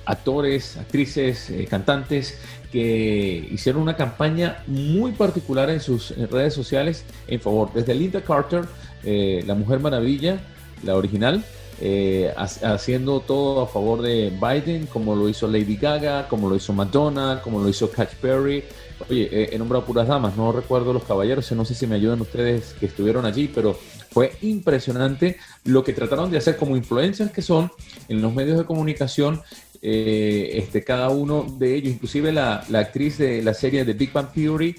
actores, 0.04 0.76
actrices, 0.76 1.52
cantantes 1.68 2.38
que 2.70 3.48
hicieron 3.50 3.82
una 3.82 3.96
campaña 3.96 4.62
muy 4.66 5.12
particular 5.12 5.68
en 5.70 5.80
sus 5.80 6.10
redes 6.16 6.54
sociales 6.54 7.04
en 7.26 7.40
favor, 7.40 7.72
desde 7.72 7.94
Linda 7.94 8.20
Carter, 8.20 8.66
eh, 9.04 9.42
la 9.46 9.54
Mujer 9.54 9.80
Maravilla, 9.80 10.40
la 10.82 10.96
original, 10.96 11.44
eh, 11.80 12.34
haciendo 12.36 13.20
todo 13.20 13.62
a 13.62 13.68
favor 13.68 14.02
de 14.02 14.30
Biden, 14.30 14.86
como 14.86 15.14
lo 15.14 15.28
hizo 15.28 15.46
Lady 15.46 15.76
Gaga, 15.76 16.26
como 16.28 16.48
lo 16.48 16.56
hizo 16.56 16.72
Madonna, 16.72 17.40
como 17.42 17.60
lo 17.60 17.68
hizo 17.68 17.90
Catch 17.90 18.14
Perry. 18.14 18.64
Oye, 19.08 19.28
eh, 19.30 19.50
he 19.52 19.58
nombrado 19.58 19.84
puras 19.84 20.08
damas, 20.08 20.36
no 20.36 20.50
recuerdo 20.50 20.92
los 20.92 21.04
caballeros, 21.04 21.50
no 21.52 21.64
sé 21.64 21.74
si 21.74 21.86
me 21.86 21.94
ayudan 21.94 22.20
ustedes 22.20 22.74
que 22.80 22.86
estuvieron 22.86 23.24
allí, 23.24 23.48
pero 23.54 23.78
fue 24.10 24.32
impresionante 24.42 25.36
lo 25.64 25.84
que 25.84 25.92
trataron 25.92 26.30
de 26.32 26.38
hacer 26.38 26.56
como 26.56 26.76
influencers 26.76 27.30
que 27.30 27.42
son 27.42 27.70
en 28.08 28.20
los 28.20 28.34
medios 28.34 28.58
de 28.58 28.64
comunicación. 28.64 29.40
este, 29.80 30.82
cada 30.82 31.10
uno 31.10 31.46
de 31.56 31.76
ellos, 31.76 31.92
inclusive 31.92 32.32
la, 32.32 32.64
la 32.68 32.80
actriz 32.80 33.18
de 33.18 33.40
la 33.42 33.54
serie 33.54 33.84
de 33.84 33.92
Big 33.92 34.12
Bang 34.12 34.32
Theory, 34.34 34.74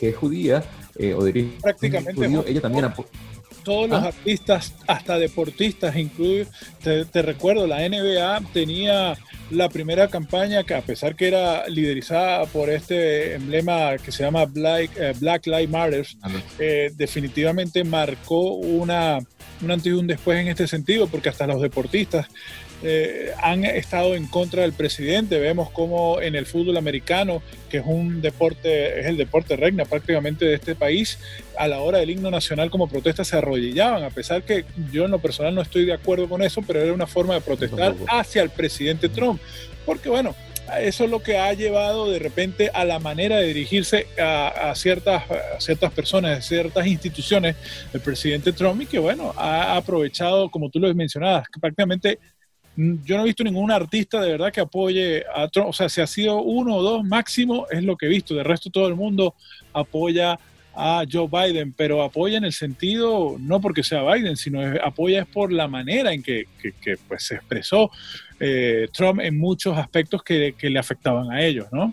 que 0.00 0.08
es 0.08 0.16
judía, 0.16 0.64
eh, 0.98 1.12
o 1.12 1.20
prácticamente 1.60 2.26
ella 2.48 2.60
también 2.62 2.86
todos 3.62 3.90
los 3.90 4.02
¿Ah? 4.02 4.08
artistas, 4.08 4.74
hasta 4.86 5.18
deportistas, 5.18 5.94
incluye, 5.94 6.46
te, 6.82 7.22
recuerdo, 7.22 7.66
la 7.66 7.86
NBA 7.86 8.40
tenía 8.54 9.18
la 9.50 9.68
primera 9.68 10.08
campaña 10.08 10.64
que 10.64 10.74
a 10.74 10.80
pesar 10.80 11.14
que 11.14 11.28
era 11.28 11.68
liderizada 11.68 12.46
por 12.46 12.70
este 12.70 13.34
emblema 13.34 13.98
que 13.98 14.12
se 14.12 14.22
llama 14.22 14.46
Black, 14.46 14.90
eh, 14.96 15.12
Black 15.20 15.46
Lives 15.46 15.68
Matter, 15.68 16.06
eh, 16.58 16.90
definitivamente 16.96 17.84
marcó 17.84 18.54
una, 18.54 19.18
un 19.60 19.70
antes 19.70 19.86
y 19.86 19.92
un 19.92 20.06
después 20.06 20.38
en 20.40 20.48
este 20.48 20.66
sentido, 20.66 21.06
porque 21.08 21.28
hasta 21.28 21.46
los 21.46 21.60
deportistas 21.60 22.26
eh, 22.82 23.32
han 23.42 23.64
estado 23.64 24.14
en 24.14 24.26
contra 24.26 24.62
del 24.62 24.72
presidente. 24.72 25.38
Vemos 25.38 25.70
como 25.70 26.20
en 26.20 26.34
el 26.34 26.46
fútbol 26.46 26.76
americano, 26.76 27.42
que 27.68 27.78
es 27.78 27.84
un 27.86 28.22
deporte, 28.22 29.00
es 29.00 29.06
el 29.06 29.16
deporte 29.16 29.56
regna 29.56 29.84
prácticamente 29.84 30.44
de 30.44 30.54
este 30.54 30.74
país, 30.74 31.18
a 31.58 31.68
la 31.68 31.80
hora 31.80 31.98
del 31.98 32.10
himno 32.10 32.30
nacional 32.30 32.70
como 32.70 32.88
protesta 32.88 33.24
se 33.24 33.36
arrodillaban, 33.36 34.02
a 34.02 34.10
pesar 34.10 34.42
que 34.42 34.64
yo 34.90 35.04
en 35.04 35.10
lo 35.10 35.18
personal 35.18 35.54
no 35.54 35.60
estoy 35.60 35.84
de 35.84 35.92
acuerdo 35.92 36.28
con 36.28 36.42
eso, 36.42 36.62
pero 36.66 36.80
era 36.80 36.92
una 36.92 37.06
forma 37.06 37.34
de 37.34 37.40
protestar 37.42 37.94
hacia 38.08 38.42
el 38.42 38.50
presidente 38.50 39.08
Trump. 39.08 39.40
Porque 39.84 40.08
bueno, 40.08 40.34
eso 40.78 41.04
es 41.04 41.10
lo 41.10 41.22
que 41.22 41.36
ha 41.36 41.52
llevado 41.52 42.10
de 42.10 42.18
repente 42.18 42.70
a 42.72 42.84
la 42.84 42.98
manera 42.98 43.36
de 43.36 43.46
dirigirse 43.48 44.06
a, 44.18 44.72
ciertas, 44.74 45.24
ciertas 45.58 45.92
personas, 45.92 46.38
a 46.38 46.42
ciertas 46.42 46.86
instituciones, 46.86 47.56
el 47.92 48.00
presidente 48.00 48.52
Trump, 48.52 48.80
y 48.82 48.86
que 48.86 48.98
bueno, 48.98 49.34
ha 49.36 49.76
aprovechado, 49.76 50.50
como 50.50 50.70
tú 50.70 50.78
lo 50.78 50.94
mencionabas, 50.94 51.48
que 51.48 51.60
prácticamente 51.60 52.18
yo 53.04 53.16
no 53.16 53.22
he 53.22 53.26
visto 53.26 53.44
ningún 53.44 53.70
artista 53.70 54.20
de 54.20 54.32
verdad 54.32 54.52
que 54.52 54.60
apoye 54.60 55.24
a 55.34 55.48
Trump, 55.48 55.68
o 55.68 55.72
sea, 55.72 55.88
si 55.88 56.00
ha 56.00 56.06
sido 56.06 56.40
uno 56.40 56.76
o 56.76 56.82
dos 56.82 57.04
máximo, 57.04 57.66
es 57.70 57.82
lo 57.82 57.96
que 57.96 58.06
he 58.06 58.08
visto, 58.08 58.34
de 58.34 58.42
resto 58.42 58.70
todo 58.70 58.88
el 58.88 58.94
mundo 58.94 59.34
apoya 59.72 60.38
a 60.74 61.04
Joe 61.10 61.28
Biden, 61.28 61.72
pero 61.72 62.02
apoya 62.02 62.38
en 62.38 62.44
el 62.44 62.52
sentido, 62.52 63.36
no 63.38 63.60
porque 63.60 63.82
sea 63.82 64.02
Biden, 64.02 64.36
sino 64.36 64.60
apoya 64.82 65.20
es 65.20 65.26
por 65.26 65.52
la 65.52 65.68
manera 65.68 66.12
en 66.12 66.22
que, 66.22 66.46
pues, 67.08 67.24
se 67.24 67.34
expresó 67.34 67.90
eh, 68.38 68.88
Trump 68.92 69.20
en 69.20 69.38
muchos 69.38 69.76
aspectos 69.76 70.22
que, 70.22 70.54
le 70.58 70.78
afectaban 70.78 71.30
a 71.30 71.42
ellos, 71.42 71.66
¿no? 71.72 71.92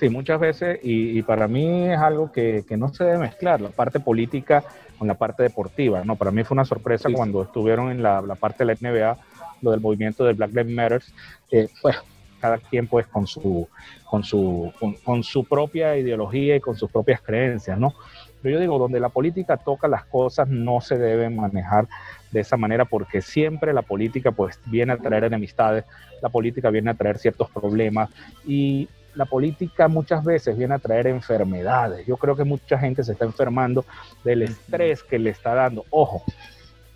Sí, 0.00 0.08
muchas 0.08 0.40
veces, 0.40 0.80
y, 0.82 1.20
para 1.22 1.46
mí 1.46 1.90
es 1.90 1.98
algo 1.98 2.32
que, 2.32 2.64
no 2.70 2.92
se 2.92 3.04
debe 3.04 3.18
mezclar, 3.18 3.60
la 3.60 3.68
parte 3.68 4.00
política 4.00 4.64
con 4.98 5.06
la 5.06 5.14
parte 5.14 5.42
deportiva, 5.42 6.02
¿no? 6.04 6.16
Para 6.16 6.30
mí 6.30 6.42
fue 6.42 6.54
una 6.54 6.64
sorpresa 6.64 7.08
cuando 7.12 7.42
estuvieron 7.42 7.90
en 7.90 8.02
la, 8.02 8.22
parte 8.34 8.64
de 8.64 8.74
la 8.74 8.90
NBA, 8.90 9.18
lo 9.62 9.70
del 9.70 9.80
movimiento 9.80 10.24
de 10.24 10.32
Black 10.32 10.50
Lives 10.50 10.72
Matter, 10.72 11.02
eh, 11.50 11.68
pues 11.82 11.96
cada 12.40 12.58
quien 12.58 12.86
pues 12.86 13.06
con 13.06 13.26
su, 13.26 13.68
con 14.08 14.24
su, 14.24 14.72
con, 15.04 15.22
su 15.22 15.44
propia 15.44 15.96
ideología 15.96 16.56
y 16.56 16.60
con 16.60 16.76
sus 16.76 16.90
propias 16.90 17.20
creencias, 17.20 17.78
¿no? 17.78 17.94
Pero 18.42 18.54
yo 18.54 18.60
digo, 18.60 18.78
donde 18.78 18.98
la 18.98 19.10
política 19.10 19.58
toca 19.58 19.86
las 19.86 20.04
cosas 20.06 20.48
no 20.48 20.80
se 20.80 20.96
deben 20.96 21.36
manejar 21.36 21.86
de 22.32 22.40
esa 22.40 22.56
manera 22.56 22.86
porque 22.86 23.20
siempre 23.20 23.74
la 23.74 23.82
política 23.82 24.32
pues 24.32 24.58
viene 24.66 24.94
a 24.94 24.96
traer 24.96 25.24
enemistades, 25.24 25.84
la 26.22 26.30
política 26.30 26.70
viene 26.70 26.90
a 26.90 26.94
traer 26.94 27.18
ciertos 27.18 27.50
problemas 27.50 28.08
y 28.46 28.88
la 29.14 29.26
política 29.26 29.88
muchas 29.88 30.24
veces 30.24 30.56
viene 30.56 30.74
a 30.74 30.78
traer 30.78 31.08
enfermedades. 31.08 32.06
Yo 32.06 32.16
creo 32.16 32.36
que 32.36 32.44
mucha 32.44 32.78
gente 32.78 33.04
se 33.04 33.12
está 33.12 33.24
enfermando 33.24 33.84
del 34.24 34.42
estrés 34.42 35.02
que 35.02 35.18
le 35.18 35.30
está 35.30 35.54
dando. 35.54 35.84
Ojo, 35.90 36.22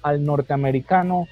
al 0.02 0.24
norteamericano 0.24 1.26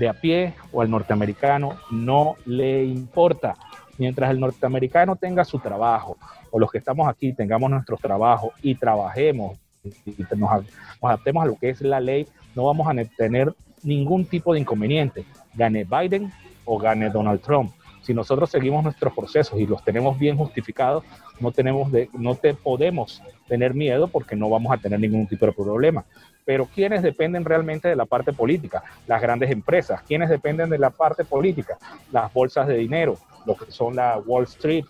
de 0.00 0.08
a 0.08 0.14
pie 0.14 0.54
o 0.72 0.80
al 0.80 0.90
norteamericano 0.90 1.76
no 1.90 2.36
le 2.46 2.84
importa. 2.84 3.54
Mientras 3.98 4.30
el 4.30 4.40
norteamericano 4.40 5.14
tenga 5.14 5.44
su 5.44 5.58
trabajo 5.58 6.16
o 6.50 6.58
los 6.58 6.70
que 6.72 6.78
estamos 6.78 7.06
aquí 7.06 7.34
tengamos 7.34 7.70
nuestro 7.70 7.98
trabajo 7.98 8.52
y 8.62 8.74
trabajemos 8.74 9.58
y 9.84 10.16
nos, 10.36 10.64
adaptemos 11.02 11.44
a 11.44 11.46
lo 11.46 11.56
que 11.56 11.68
es 11.68 11.82
la 11.82 12.00
ley, 12.00 12.26
no 12.54 12.64
vamos 12.64 12.88
a 12.88 12.94
tener 13.16 13.54
ningún 13.82 14.24
tipo 14.24 14.54
de 14.54 14.60
inconveniente. 14.60 15.24
Gane 15.54 15.84
Biden 15.84 16.32
o 16.64 16.78
gane 16.78 17.10
Donald 17.10 17.42
Trump. 17.42 17.72
Si 18.02 18.14
nosotros 18.14 18.50
seguimos 18.50 18.82
nuestros 18.82 19.12
procesos 19.12 19.58
y 19.58 19.66
los 19.66 19.84
tenemos 19.84 20.18
bien 20.18 20.36
justificados, 20.36 21.04
no, 21.38 21.52
tenemos 21.52 21.90
no 22.12 22.34
te 22.34 22.54
podemos 22.54 23.22
tener 23.46 23.74
miedo 23.74 24.08
porque 24.08 24.36
no 24.36 24.48
vamos 24.48 24.72
a 24.72 24.78
tener 24.78 25.00
ningún 25.00 25.26
tipo 25.26 25.46
de 25.46 25.52
problema. 25.52 26.04
Pero 26.44 26.66
¿quiénes 26.66 27.02
dependen 27.02 27.44
realmente 27.44 27.88
de 27.88 27.96
la 27.96 28.06
parte 28.06 28.32
política? 28.32 28.82
Las 29.06 29.20
grandes 29.20 29.50
empresas. 29.50 30.02
¿Quiénes 30.02 30.28
dependen 30.28 30.70
de 30.70 30.78
la 30.78 30.90
parte 30.90 31.24
política? 31.24 31.78
Las 32.10 32.32
bolsas 32.32 32.66
de 32.66 32.76
dinero, 32.76 33.18
lo 33.46 33.56
que 33.56 33.70
son 33.70 33.96
la 33.96 34.18
Wall 34.18 34.44
Street, 34.44 34.84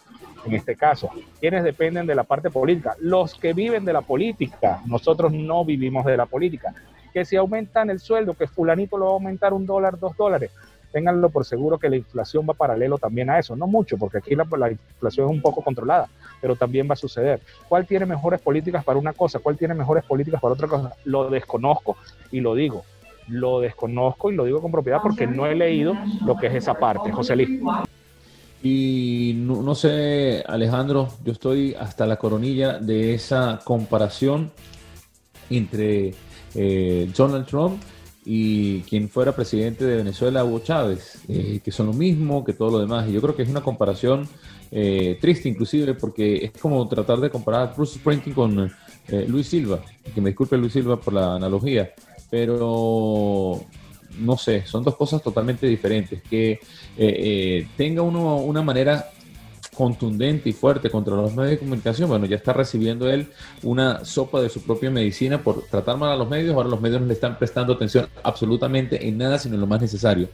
en 0.46 0.54
este 0.54 0.76
caso. 0.76 1.10
¿Quiénes 1.40 1.64
dependen 1.64 2.06
de 2.06 2.14
la 2.14 2.24
parte 2.24 2.50
política? 2.50 2.96
Los 3.00 3.34
que 3.34 3.52
viven 3.52 3.84
de 3.84 3.92
la 3.92 4.00
política. 4.02 4.80
Nosotros 4.86 5.32
no 5.32 5.64
vivimos 5.64 6.04
de 6.06 6.16
la 6.16 6.26
política. 6.26 6.72
Que 7.12 7.24
si 7.24 7.36
aumentan 7.36 7.90
el 7.90 7.98
sueldo, 7.98 8.34
que 8.34 8.46
fulanito 8.46 8.96
lo 8.96 9.06
va 9.06 9.10
a 9.10 9.14
aumentar 9.14 9.52
un 9.52 9.66
dólar, 9.66 9.98
dos 9.98 10.16
dólares, 10.16 10.52
ténganlo 10.92 11.30
por 11.30 11.44
seguro 11.44 11.78
que 11.78 11.88
la 11.88 11.96
inflación 11.96 12.46
va 12.48 12.54
paralelo 12.54 12.98
también 12.98 13.30
a 13.30 13.38
eso. 13.38 13.56
No 13.56 13.66
mucho, 13.66 13.96
porque 13.96 14.18
aquí 14.18 14.34
la, 14.34 14.46
la, 14.58 14.70
inflación 14.70 15.26
es 15.26 15.32
un 15.32 15.42
poco 15.42 15.62
controlada, 15.62 16.08
pero 16.40 16.56
también 16.56 16.88
va 16.88 16.94
a 16.94 16.96
suceder. 16.96 17.40
¿Cuál 17.68 17.86
tiene 17.86 18.06
mejores 18.06 18.40
políticas 18.40 18.84
para 18.84 18.98
una 18.98 19.12
cosa? 19.12 19.38
¿Cuál 19.38 19.56
tiene 19.56 19.74
mejores 19.74 20.04
políticas 20.04 20.40
para 20.40 20.54
otra 20.54 20.68
cosa? 20.68 20.94
Lo 21.04 21.30
desconozco 21.30 21.96
y 22.30 22.40
lo 22.40 22.54
digo. 22.54 22.84
Lo 23.28 23.60
desconozco 23.60 24.32
y 24.32 24.34
lo 24.34 24.44
digo 24.44 24.60
con 24.60 24.72
propiedad 24.72 25.00
porque 25.02 25.26
no 25.26 25.46
he 25.46 25.54
leído 25.54 25.94
lo 26.24 26.36
que 26.36 26.48
es 26.48 26.54
esa 26.54 26.74
parte. 26.74 27.12
José 27.12 27.36
Luis. 27.36 27.60
Y 28.62 29.32
no, 29.36 29.74
sé, 29.74 30.44
Alejandro, 30.46 31.08
yo 31.24 31.32
estoy 31.32 31.74
hasta 31.74 32.06
la 32.06 32.16
coronilla 32.16 32.78
de 32.78 33.14
esa 33.14 33.60
comparación 33.64 34.50
entre 35.48 36.12
eh, 36.54 37.10
Donald 37.16 37.46
Trump 37.46 37.80
y 38.24 38.80
quien 38.82 39.08
fuera 39.08 39.34
presidente 39.34 39.84
de 39.84 39.96
Venezuela, 39.96 40.44
Hugo 40.44 40.60
Chávez, 40.60 41.22
eh, 41.28 41.60
que 41.64 41.72
son 41.72 41.86
lo 41.86 41.92
mismo 41.92 42.44
que 42.44 42.52
todo 42.52 42.70
lo 42.70 42.78
demás. 42.78 43.08
Y 43.08 43.12
yo 43.12 43.20
creo 43.20 43.34
que 43.34 43.42
es 43.42 43.48
una 43.48 43.62
comparación 43.62 44.28
eh, 44.70 45.18
triste 45.20 45.48
inclusive 45.48 45.94
porque 45.94 46.36
es 46.44 46.52
como 46.60 46.86
tratar 46.86 47.18
de 47.18 47.30
comparar 47.30 47.74
Bruce 47.74 47.98
Springsteen 47.98 48.34
con 48.34 48.70
eh, 49.08 49.26
Luis 49.26 49.48
Silva. 49.48 49.80
Que 50.14 50.20
me 50.20 50.30
disculpe 50.30 50.56
Luis 50.58 50.72
Silva 50.72 51.00
por 51.00 51.14
la 51.14 51.36
analogía, 51.36 51.92
pero 52.30 53.64
no 54.18 54.36
sé, 54.36 54.66
son 54.66 54.84
dos 54.84 54.96
cosas 54.96 55.22
totalmente 55.22 55.66
diferentes. 55.66 56.22
Que 56.22 56.60
tenga 57.76 58.02
uno 58.02 58.36
una 58.36 58.62
manera 58.62 59.10
contundente 59.80 60.50
y 60.50 60.52
fuerte 60.52 60.90
contra 60.90 61.16
los 61.16 61.34
medios 61.34 61.52
de 61.52 61.58
comunicación, 61.58 62.10
bueno, 62.10 62.26
ya 62.26 62.36
está 62.36 62.52
recibiendo 62.52 63.10
él 63.10 63.28
una 63.62 64.04
sopa 64.04 64.42
de 64.42 64.50
su 64.50 64.60
propia 64.60 64.90
medicina 64.90 65.42
por 65.42 65.62
tratar 65.62 65.96
mal 65.96 66.10
a 66.12 66.16
los 66.16 66.28
medios, 66.28 66.54
ahora 66.54 66.68
los 66.68 66.82
medios 66.82 67.00
no 67.00 67.06
le 67.06 67.14
están 67.14 67.38
prestando 67.38 67.72
atención 67.72 68.06
absolutamente 68.22 69.08
en 69.08 69.16
nada, 69.16 69.38
sino 69.38 69.54
en 69.54 69.62
lo 69.62 69.66
más 69.66 69.80
necesario. 69.80 70.28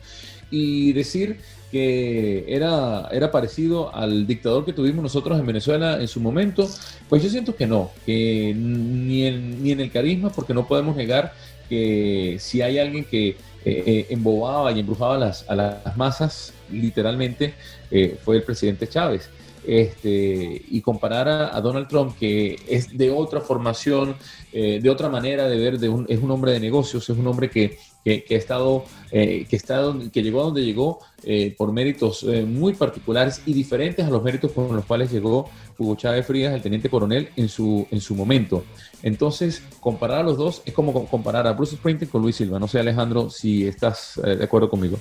Y 0.51 0.93
decir 0.95 1.39
que 1.71 2.45
era, 2.49 3.09
era 3.13 3.31
parecido 3.31 3.95
al 3.95 4.27
dictador 4.27 4.65
que 4.65 4.73
tuvimos 4.73 5.05
nosotros 5.05 5.39
en 5.39 5.47
Venezuela 5.47 6.01
en 6.01 6.09
su 6.09 6.19
momento, 6.19 6.69
pues 7.09 7.23
yo 7.23 7.31
siento 7.31 7.55
que 7.55 7.69
no, 7.69 7.93
que 8.05 8.53
ni 8.53 9.27
en, 9.27 9.63
ni 9.63 9.71
en 9.71 9.79
el 9.79 9.93
carisma, 9.93 10.31
porque 10.31 10.55
no 10.55 10.67
podemos 10.67 10.97
negar 10.97 11.35
que 11.69 12.39
si 12.41 12.63
hay 12.63 12.81
alguien 12.81 13.05
que 13.05 13.37
eh, 13.67 13.83
eh, 13.85 14.07
embobaba 14.11 14.71
y 14.71 14.79
embrujaba 14.79 15.19
las, 15.19 15.45
a 15.51 15.57
las 15.57 15.97
masas, 15.97 16.55
literalmente, 16.71 17.55
eh, 17.91 18.17
fue 18.25 18.37
el 18.37 18.45
presidente 18.45 18.87
Chávez. 18.87 19.29
Este, 19.67 20.63
y 20.69 20.81
comparar 20.81 21.29
a, 21.29 21.61
Donald 21.61 21.89
Trump, 21.89 22.17
que 22.17 22.61
es 22.69 22.97
de 22.97 23.11
otra 23.11 23.41
formación, 23.41 24.15
eh, 24.53 24.79
de 24.81 24.89
otra 24.89 25.09
manera 25.09 25.49
de 25.49 25.57
ver, 25.59 25.81
de 25.81 25.89
un, 25.89 26.07
es 26.09 26.23
un 26.23 26.31
hombre 26.31 26.53
de 26.53 26.61
negocios, 26.61 27.11
es 27.11 27.19
un 27.19 27.27
hombre 27.27 27.51
que, 27.51 27.77
que, 28.07 28.35
ha 28.37 28.39
estado, 28.39 28.85
eh, 29.11 29.47
que, 29.51 29.57
está 29.57 29.83
que 30.13 30.23
llegó 30.23 30.41
a 30.41 30.45
donde 30.45 30.65
llegó 30.65 31.01
eh, 31.25 31.53
por 31.59 31.73
méritos 31.73 32.23
muy 32.23 32.73
particulares 32.75 33.43
y 33.47 33.53
diferentes 33.53 34.07
a 34.07 34.11
los 34.11 34.23
méritos 34.23 34.53
con 34.53 34.75
los 34.77 34.85
cuales 34.85 35.11
llegó 35.11 35.51
Hugo 35.77 35.97
Chávez 35.97 36.25
Frías, 36.25 36.55
el 36.55 36.63
teniente 36.63 36.89
coronel, 36.89 37.31
en 37.35 37.49
su, 37.49 37.87
en 37.91 38.01
su 38.01 38.15
momento. 38.15 38.65
Entonces, 39.03 39.63
comparar 39.81 40.21
a 40.21 40.23
los 40.23 40.37
dos 40.37 40.63
es 40.65 40.73
como 40.73 41.07
comparar 41.07 41.49
a 41.49 41.53
Bruce 41.53 41.77
Springsteen 41.77 42.11
con 42.11 42.23
Luis 42.23 42.37
Silva. 42.37 42.61
No 42.61 42.69
sé, 42.69 42.79
Alejandro, 42.79 43.29
si 43.29 43.67
estás 43.67 44.21
de 44.23 44.45
acuerdo 44.45 44.71
conmigo. 44.71 44.99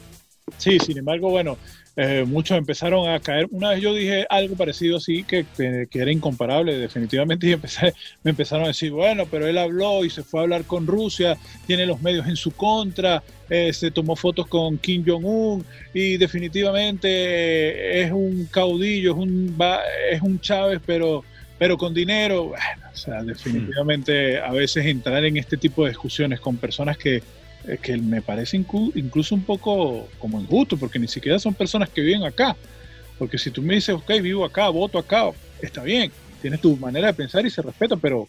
Sí, 0.58 0.78
sin 0.80 1.00
embargo, 1.00 1.32
bueno, 1.32 1.58
eh, 1.96 2.24
muchos 2.28 2.56
empezaron 2.56 3.10
a 3.10 3.20
caer. 3.20 3.48
Una 3.50 3.72
vez 3.72 3.82
yo 3.82 3.96
dije 3.96 4.28
algo 4.30 4.56
parecido 4.56 4.98
así, 4.98 5.24
que, 5.24 5.44
que, 5.58 5.88
era 5.92 6.12
incomparable 6.12 6.78
definitivamente, 6.78 7.48
y 7.48 7.54
empecé, 7.54 7.96
me 8.24 8.30
empezaron 8.30 8.66
a 8.66 8.68
decir, 8.68 8.92
bueno, 8.92 9.26
pero 9.26 9.48
él 9.48 9.58
habló 9.58 10.06
y 10.06 10.12
se 10.12 10.22
fue 10.22 10.40
a 10.40 10.44
hablar 10.44 10.66
con 10.66 10.86
Rusia, 10.86 11.36
tiene 11.66 11.88
los 11.88 12.00
medios 12.02 12.28
en 12.28 12.36
su 12.36 12.52
contra, 12.52 13.24
eh, 13.50 13.74
se 13.74 13.90
tomó 13.90 14.16
fotos 14.16 14.46
con 14.46 14.78
Kim 14.78 15.04
Jong-un 15.06 15.66
y 15.96 16.18
definitivamente 16.18 18.02
es 18.02 18.12
un 18.12 18.46
caudillo, 18.52 19.14
es 19.14 19.18
un, 19.18 19.58
es 20.12 20.22
un 20.22 20.40
Chávez, 20.40 20.80
pero, 20.86 21.24
pero 21.58 21.76
con 21.76 21.92
dinero. 21.92 22.50
Bueno, 22.50 22.86
o 22.94 22.96
sea, 22.96 23.24
definitivamente 23.24 24.40
a 24.40 24.52
veces 24.52 24.86
entrar 24.86 25.26
en 25.26 25.38
este 25.38 25.58
tipo 25.58 25.84
de 25.84 25.90
discusiones 25.90 26.40
con 26.40 26.58
personas 26.58 27.00
que 27.00 27.24
que 27.82 27.98
me 27.98 28.22
parece 28.22 28.58
incluso 28.58 29.36
un 29.36 29.44
poco 29.44 30.08
como 30.20 30.40
injusto, 30.40 30.78
porque 30.78 31.00
ni 31.00 31.08
siquiera 31.08 31.40
son 31.40 31.54
personas 31.54 31.90
que 31.90 32.02
viven 32.02 32.24
acá. 32.24 32.56
Porque 33.18 33.38
si 33.38 33.52
tú 33.52 33.62
me 33.62 33.76
dices, 33.76 33.96
ok, 33.96 34.12
vivo 34.22 34.46
acá, 34.46 34.70
voto 34.70 35.00
acá, 35.00 35.32
está 35.62 35.84
bien, 35.84 36.12
tienes 36.42 36.62
tu 36.62 36.76
manera 36.78 37.08
de 37.08 37.14
pensar 37.14 37.46
y 37.46 37.50
se 37.50 37.62
respeta, 37.62 37.96
pero 37.96 38.28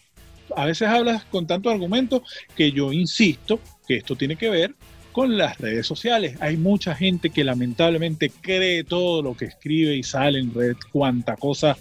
a 0.54 0.64
veces 0.64 0.88
hablas 0.88 1.24
con 1.24 1.46
tantos 1.46 1.72
argumentos 1.72 2.22
que 2.54 2.72
yo 2.72 2.92
insisto 2.92 3.60
que 3.86 3.96
esto 3.96 4.16
tiene 4.16 4.36
que 4.36 4.48
ver 4.48 4.74
con 5.12 5.38
las 5.38 5.58
redes 5.58 5.86
sociales. 5.86 6.36
Hay 6.40 6.56
mucha 6.56 6.94
gente 6.94 7.30
que 7.30 7.42
lamentablemente 7.42 8.30
cree 8.40 8.84
todo 8.84 9.22
lo 9.22 9.36
que 9.36 9.46
escribe 9.46 9.96
y 9.96 10.02
sale 10.02 10.38
en 10.38 10.52
red, 10.52 10.76
cuánta 10.92 11.36
cosa 11.36 11.76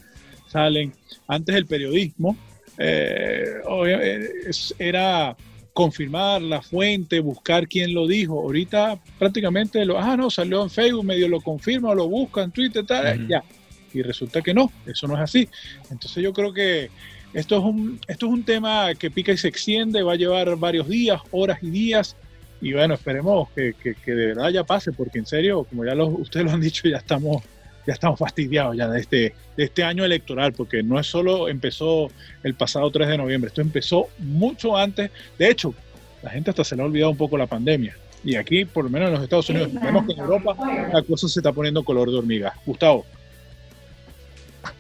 salen. 0.48 0.94
Antes 1.28 1.56
el 1.56 1.66
periodismo 1.66 2.38
eh, 2.78 3.62
eh, 3.88 4.30
era 4.80 5.36
confirmar 5.76 6.42
la 6.42 6.62
fuente, 6.62 7.20
buscar 7.20 7.68
quién 7.68 7.94
lo 7.94 8.08
dijo. 8.08 8.40
Ahorita 8.40 8.98
prácticamente 9.20 9.84
lo, 9.84 10.00
ah, 10.00 10.16
no, 10.16 10.30
salió 10.30 10.64
en 10.64 10.70
Facebook, 10.70 11.04
medio 11.04 11.28
lo 11.28 11.42
confirma, 11.42 11.94
lo 11.94 12.08
busca 12.08 12.44
en 12.44 12.52
Twitter, 12.52 12.86
tal, 12.86 13.28
ya. 13.28 13.44
Y 13.94 14.02
resulta 14.02 14.42
que 14.42 14.54
no, 14.54 14.72
eso 14.86 15.06
no 15.06 15.16
es 15.16 15.20
así. 15.20 15.50
Entonces 15.92 16.24
yo 16.24 16.32
creo 16.32 16.54
que 16.54 16.90
esto 17.34 17.58
es 17.58 17.64
un, 17.66 18.00
esto 18.08 18.28
es 18.28 18.32
un 18.32 18.44
tema 18.46 18.96
que 18.96 19.12
pica 19.12 19.34
y 19.34 19.38
se 19.38 19.50
extiende, 19.50 20.02
va 20.02 20.14
a 20.14 20.16
llevar 20.16 20.56
varios 20.56 20.88
días, 20.88 21.20
horas 21.32 21.60
y 21.62 21.70
días. 21.70 22.16
Y 22.62 22.72
bueno, 22.72 22.94
esperemos 22.94 23.50
que, 23.50 23.74
que, 23.74 24.12
de 24.12 24.28
verdad 24.28 24.52
ya 24.52 24.64
pase, 24.64 24.94
porque 24.94 25.20
en 25.20 25.26
serio, 25.26 25.66
como 25.66 25.84
ya 25.84 25.94
ustedes 25.94 26.46
lo 26.46 26.54
han 26.54 26.62
dicho, 26.62 26.88
ya 26.88 26.98
estamos 26.98 27.44
ya 27.86 27.94
estamos 27.94 28.20
fastidiados 28.20 28.76
ya 28.76 28.88
de 28.88 29.00
este, 29.00 29.36
de 29.56 29.64
este 29.64 29.84
año 29.84 30.04
electoral, 30.04 30.54
porque 30.54 30.84
no 30.84 31.00
es 31.00 31.08
solo 31.08 31.48
empezó 31.48 32.10
el 32.44 32.56
pasado 32.56 32.90
3 32.92 33.08
de 33.08 33.18
noviembre, 33.18 33.48
esto 33.50 33.62
empezó 33.62 34.10
mucho 34.20 34.76
antes. 34.76 35.12
De 35.38 35.50
hecho, 35.50 35.74
la 36.22 36.32
gente 36.32 36.50
hasta 36.50 36.64
se 36.64 36.76
le 36.76 36.82
ha 36.82 36.86
olvidado 36.86 37.12
un 37.12 37.18
poco 37.18 37.38
la 37.38 37.48
pandemia. 37.48 37.96
Y 38.24 38.36
aquí, 38.36 38.66
por 38.66 38.86
lo 38.86 38.90
menos 38.90 39.10
en 39.10 39.14
los 39.14 39.24
Estados 39.24 39.50
Unidos, 39.50 39.70
vemos 39.74 40.06
que 40.06 40.14
en 40.14 40.20
Europa 40.20 40.56
la 40.92 41.04
cosa 41.04 41.28
se 41.28 41.40
está 41.40 41.52
poniendo 41.52 41.84
color 41.84 42.10
de 42.10 42.18
hormiga. 42.18 42.54
Gustavo. 42.66 43.06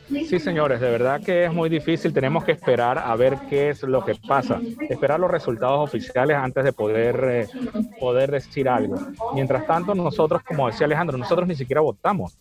Sí, 0.09 0.39
señores, 0.39 0.79
de 0.81 0.89
verdad 0.89 1.21
que 1.21 1.45
es 1.45 1.53
muy 1.53 1.69
difícil. 1.69 2.13
Tenemos 2.13 2.43
que 2.43 2.51
esperar 2.51 2.97
a 2.99 3.15
ver 3.15 3.37
qué 3.49 3.69
es 3.69 3.81
lo 3.83 4.05
que 4.05 4.15
pasa. 4.15 4.59
Esperar 4.89 5.19
los 5.19 5.31
resultados 5.31 5.79
oficiales 5.79 6.37
antes 6.37 6.63
de 6.63 6.73
poder, 6.73 7.23
eh, 7.23 7.47
poder 7.99 8.31
decir 8.31 8.69
algo. 8.69 8.97
Mientras 9.33 9.65
tanto, 9.65 9.95
nosotros, 9.95 10.43
como 10.43 10.67
decía 10.67 10.85
Alejandro, 10.85 11.17
nosotros 11.17 11.47
ni 11.47 11.55
siquiera 11.55 11.81
votamos. 11.81 12.37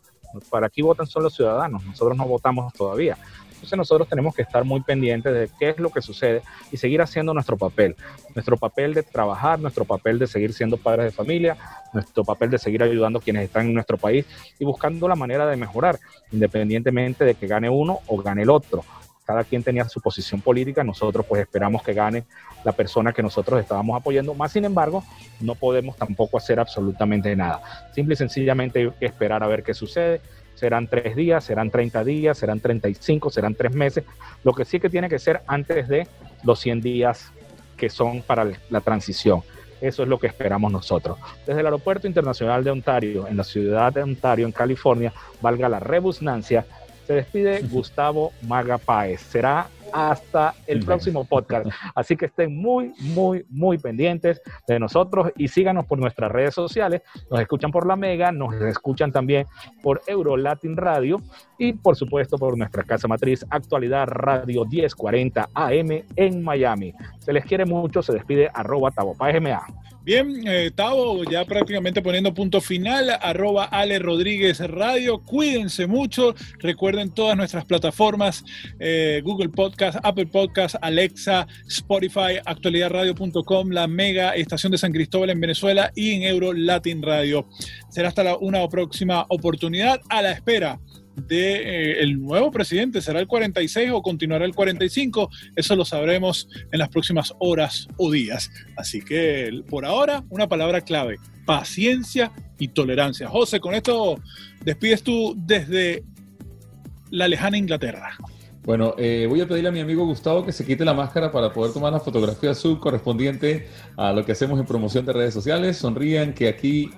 Para 0.51 0.67
aquí 0.67 0.83
votan 0.83 1.07
solo 1.07 1.25
los 1.25 1.35
ciudadanos, 1.35 1.85
nosotros 1.85 2.17
no 2.17 2.27
votamos 2.27 2.73
todavía. 2.73 3.17
Entonces 3.65 3.79
nosotros 3.79 4.09
tenemos 4.09 4.35
que 4.35 4.43
estar 4.43 4.63
muy 4.65 4.83
pendientes 4.83 5.33
de 5.33 5.49
qué 5.59 5.71
es 5.71 5.79
lo 5.79 5.91
que 5.91 6.03
sucede 6.03 6.43
y 6.71 6.77
seguir 6.77 7.01
haciendo 7.01 7.33
nuestro 7.33 7.57
papel. 7.57 7.97
Nuestro 8.35 8.59
papel 8.59 8.93
de 8.93 9.03
trabajar, 9.03 9.59
nuestro 9.59 9.87
papel 9.87 10.19
de 10.19 10.27
seguir 10.27 10.53
siendo 10.53 10.77
padres 10.77 11.07
de 11.07 11.13
familia, 11.13 11.57
nuestro 11.95 12.25
papel 12.25 12.51
de 12.51 12.59
seguir 12.59 12.83
ayudando 12.83 13.21
a 13.21 13.23
quienes 13.23 13.45
están 13.45 13.67
en 13.67 13.75
nuestro 13.75 13.97
país 13.97 14.27
y 14.59 14.67
buscando 14.67 15.09
la 15.09 15.17
manera 15.17 15.47
de 15.47 15.57
mejorar, 15.57 15.99
independientemente 16.31 17.25
de 17.25 17.35
que 17.35 17.47
gane 17.47 17.71
uno 17.71 18.01
o 18.07 18.19
gane 18.19 18.43
el 18.43 18.51
otro 18.51 18.85
cada 19.25 19.45
quien 19.45 19.63
tenía 19.63 19.89
su 19.89 20.01
posición 20.01 20.41
política, 20.41 20.85
nosotros 20.85 21.25
pues 21.27 21.43
esperamos 21.43 21.83
que 21.83 21.95
gane 21.95 22.25
la 22.65 22.73
persona 22.73 23.13
que 23.13 23.23
nosotros 23.23 23.61
estábamos 23.61 23.99
apoyando, 23.99 24.35
más 24.35 24.53
sin 24.53 24.65
embargo, 24.65 25.05
no 25.41 25.55
podemos 25.55 25.97
tampoco 25.97 26.39
hacer 26.39 26.61
absolutamente 26.61 27.35
nada. 27.37 27.91
Simple 27.95 28.15
y 28.15 28.17
sencillamente 28.17 28.93
esperar 29.01 29.43
a 29.43 29.47
ver 29.47 29.63
qué 29.63 29.75
sucede. 29.75 30.21
Serán 30.55 30.87
tres 30.87 31.17
días, 31.17 31.45
serán 31.45 31.71
30 31.71 32.05
días, 32.05 32.39
serán 32.39 32.61
35, 32.61 33.31
serán 33.31 33.55
tres 33.55 33.75
meses. 33.75 34.05
Lo 34.45 34.53
que 34.53 34.65
sí 34.65 34.79
que 34.79 34.89
tiene 34.89 35.09
que 35.09 35.19
ser 35.19 35.43
antes 35.47 35.89
de 35.89 36.07
los 36.45 36.61
100 36.61 36.81
días 36.81 37.33
que 37.77 37.91
son 37.91 38.23
para 38.23 38.47
la 38.71 38.81
transición. 38.81 39.43
Eso 39.81 40.03
es 40.03 40.09
lo 40.09 40.19
que 40.19 40.29
esperamos 40.29 40.73
nosotros. 40.73 41.19
Desde 41.47 41.61
el 41.61 41.67
Aeropuerto 41.67 42.07
Internacional 42.07 42.65
de 42.65 42.71
Ontario, 42.71 43.27
en 43.29 43.37
la 43.37 43.45
ciudad 43.45 43.93
de 43.93 44.03
Ontario, 44.03 44.47
en 44.47 44.53
California, 44.53 45.13
valga 45.43 45.69
la 45.69 45.81
rebusnancia, 45.81 46.65
se 47.07 47.15
despide 47.15 47.63
Gustavo 47.63 48.33
Maga 48.43 48.79
Páez. 48.79 49.21
Será 49.21 49.69
hasta 49.95 50.55
el 50.67 50.85
próximo 50.85 51.25
podcast. 51.25 51.67
Así 51.95 52.17
que 52.17 52.27
estén 52.27 52.57
muy, 52.57 52.93
muy, 52.99 53.47
muy 53.49 53.79
pendientes 53.79 54.43
de 54.67 54.81
nosotros 54.81 55.31
y 55.37 55.47
síganos 55.47 55.87
por 55.87 55.99
nuestras 55.99 56.33
redes 56.33 56.53
sociales. 56.53 57.03
Nos 57.31 57.41
escuchan 57.41 57.71
por 57.71 57.87
la 57.87 57.95
Mega, 57.95 58.33
nos 58.33 58.55
escuchan 58.57 59.13
también 59.13 59.47
por 59.83 60.03
Eurolatin 60.09 60.77
Radio 60.77 61.23
y 61.59 61.75
por 61.75 61.95
supuesto 61.95 62.39
por 62.39 62.59
nuestra 62.59 62.83
casa 62.83 63.07
matriz 63.07 63.47
Actualidad 63.51 64.09
Radio 64.09 64.65
1040 64.65 65.51
AM 65.55 66.03
en 66.17 66.43
Miami. 66.43 66.93
Se 67.21 67.33
les 67.33 67.45
quiere 67.45 67.65
mucho, 67.65 68.03
se 68.03 68.15
despide 68.15 68.51
arroba 68.53 68.91
tabopagma. 68.91 69.65
Bien, 70.05 70.47
eh, 70.47 70.71
Tavo, 70.75 71.25
ya 71.25 71.47
prácticamente 71.47 72.03
poniendo 72.03 72.35
punto 72.35 72.61
final, 72.61 73.09
arroba 73.23 73.65
Ale 73.65 73.99
Rodríguez 73.99 74.61
Radio. 74.61 75.23
Cuídense 75.23 75.87
mucho. 75.87 76.35
Recuerden 76.59 77.11
todas 77.15 77.39
nuestras 77.39 77.65
plataformas, 77.65 78.45
eh, 78.79 79.23
Google 79.25 79.49
Podcast, 79.49 79.99
Apple 80.03 80.27
Podcast, 80.27 80.75
Alexa, 80.83 81.47
Spotify, 81.69 82.39
actualidadradio.com, 82.45 83.71
la 83.71 83.87
mega 83.87 84.35
estación 84.35 84.73
de 84.73 84.77
San 84.77 84.93
Cristóbal 84.93 85.31
en 85.31 85.41
Venezuela 85.41 85.91
y 85.95 86.13
en 86.13 86.25
Euro 86.25 86.53
Latin 86.53 87.03
Radio. 87.03 87.49
Será 87.89 88.09
hasta 88.09 88.37
una 88.37 88.69
próxima 88.69 89.25
oportunidad. 89.31 90.03
A 90.11 90.21
la 90.21 90.33
espera 90.33 90.79
de 91.17 91.55
eh, 91.57 92.03
el 92.03 92.21
nuevo 92.21 92.51
presidente. 92.51 93.01
¿Será 93.01 93.21
el 93.21 93.27
46 93.27 93.91
o 93.93 94.03
continuará 94.03 94.45
el 94.45 94.55
45? 94.55 95.31
Eso 95.57 95.77
lo 95.77 95.85
sabremos 95.85 96.49
en 96.73 96.79
las 96.79 96.89
próximas 96.89 97.33
horas 97.39 97.89
o 97.97 98.11
días. 98.11 98.51
Así 98.77 99.03
que 99.03 99.63
por 99.69 99.85
ahora, 99.85 100.25
una 100.31 100.49
palabra 100.49 100.81
clave, 100.81 101.19
paciencia 101.47 102.33
y 102.59 102.69
tolerancia. 102.69 103.29
José, 103.29 103.61
con 103.61 103.75
esto 103.75 104.21
despides 104.65 105.03
tú 105.03 105.35
desde 105.37 106.05
la 107.11 107.29
lejana 107.29 107.59
Inglaterra. 107.59 108.17
Bueno, 108.65 108.95
eh, 108.97 109.27
voy 109.29 109.43
a 109.43 109.47
pedirle 109.47 109.69
a 109.69 109.73
mi 109.73 109.81
amigo 109.81 110.07
Gustavo 110.07 110.45
que 110.45 110.51
se 110.51 110.65
quite 110.65 110.87
la 110.87 110.95
máscara 110.95 111.31
para 111.31 111.53
poder 111.53 111.75
tomar 111.75 111.93
la 111.93 112.01
fotografía 112.01 112.55
sub 112.55 112.81
correspondiente 112.81 113.69
a 113.95 114.13
lo 114.13 114.25
que 114.25 114.33
hacemos 114.33 114.59
en 114.59 114.65
promoción 114.65 115.05
de 115.05 115.13
redes 115.13 115.35
sociales. 115.35 115.77
Sonrían 115.77 116.33
que 116.33 116.49
aquí 116.49 116.91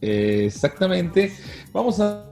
eh, 0.00 0.44
exactamente 0.46 1.32
vamos 1.72 1.98
a 1.98 2.29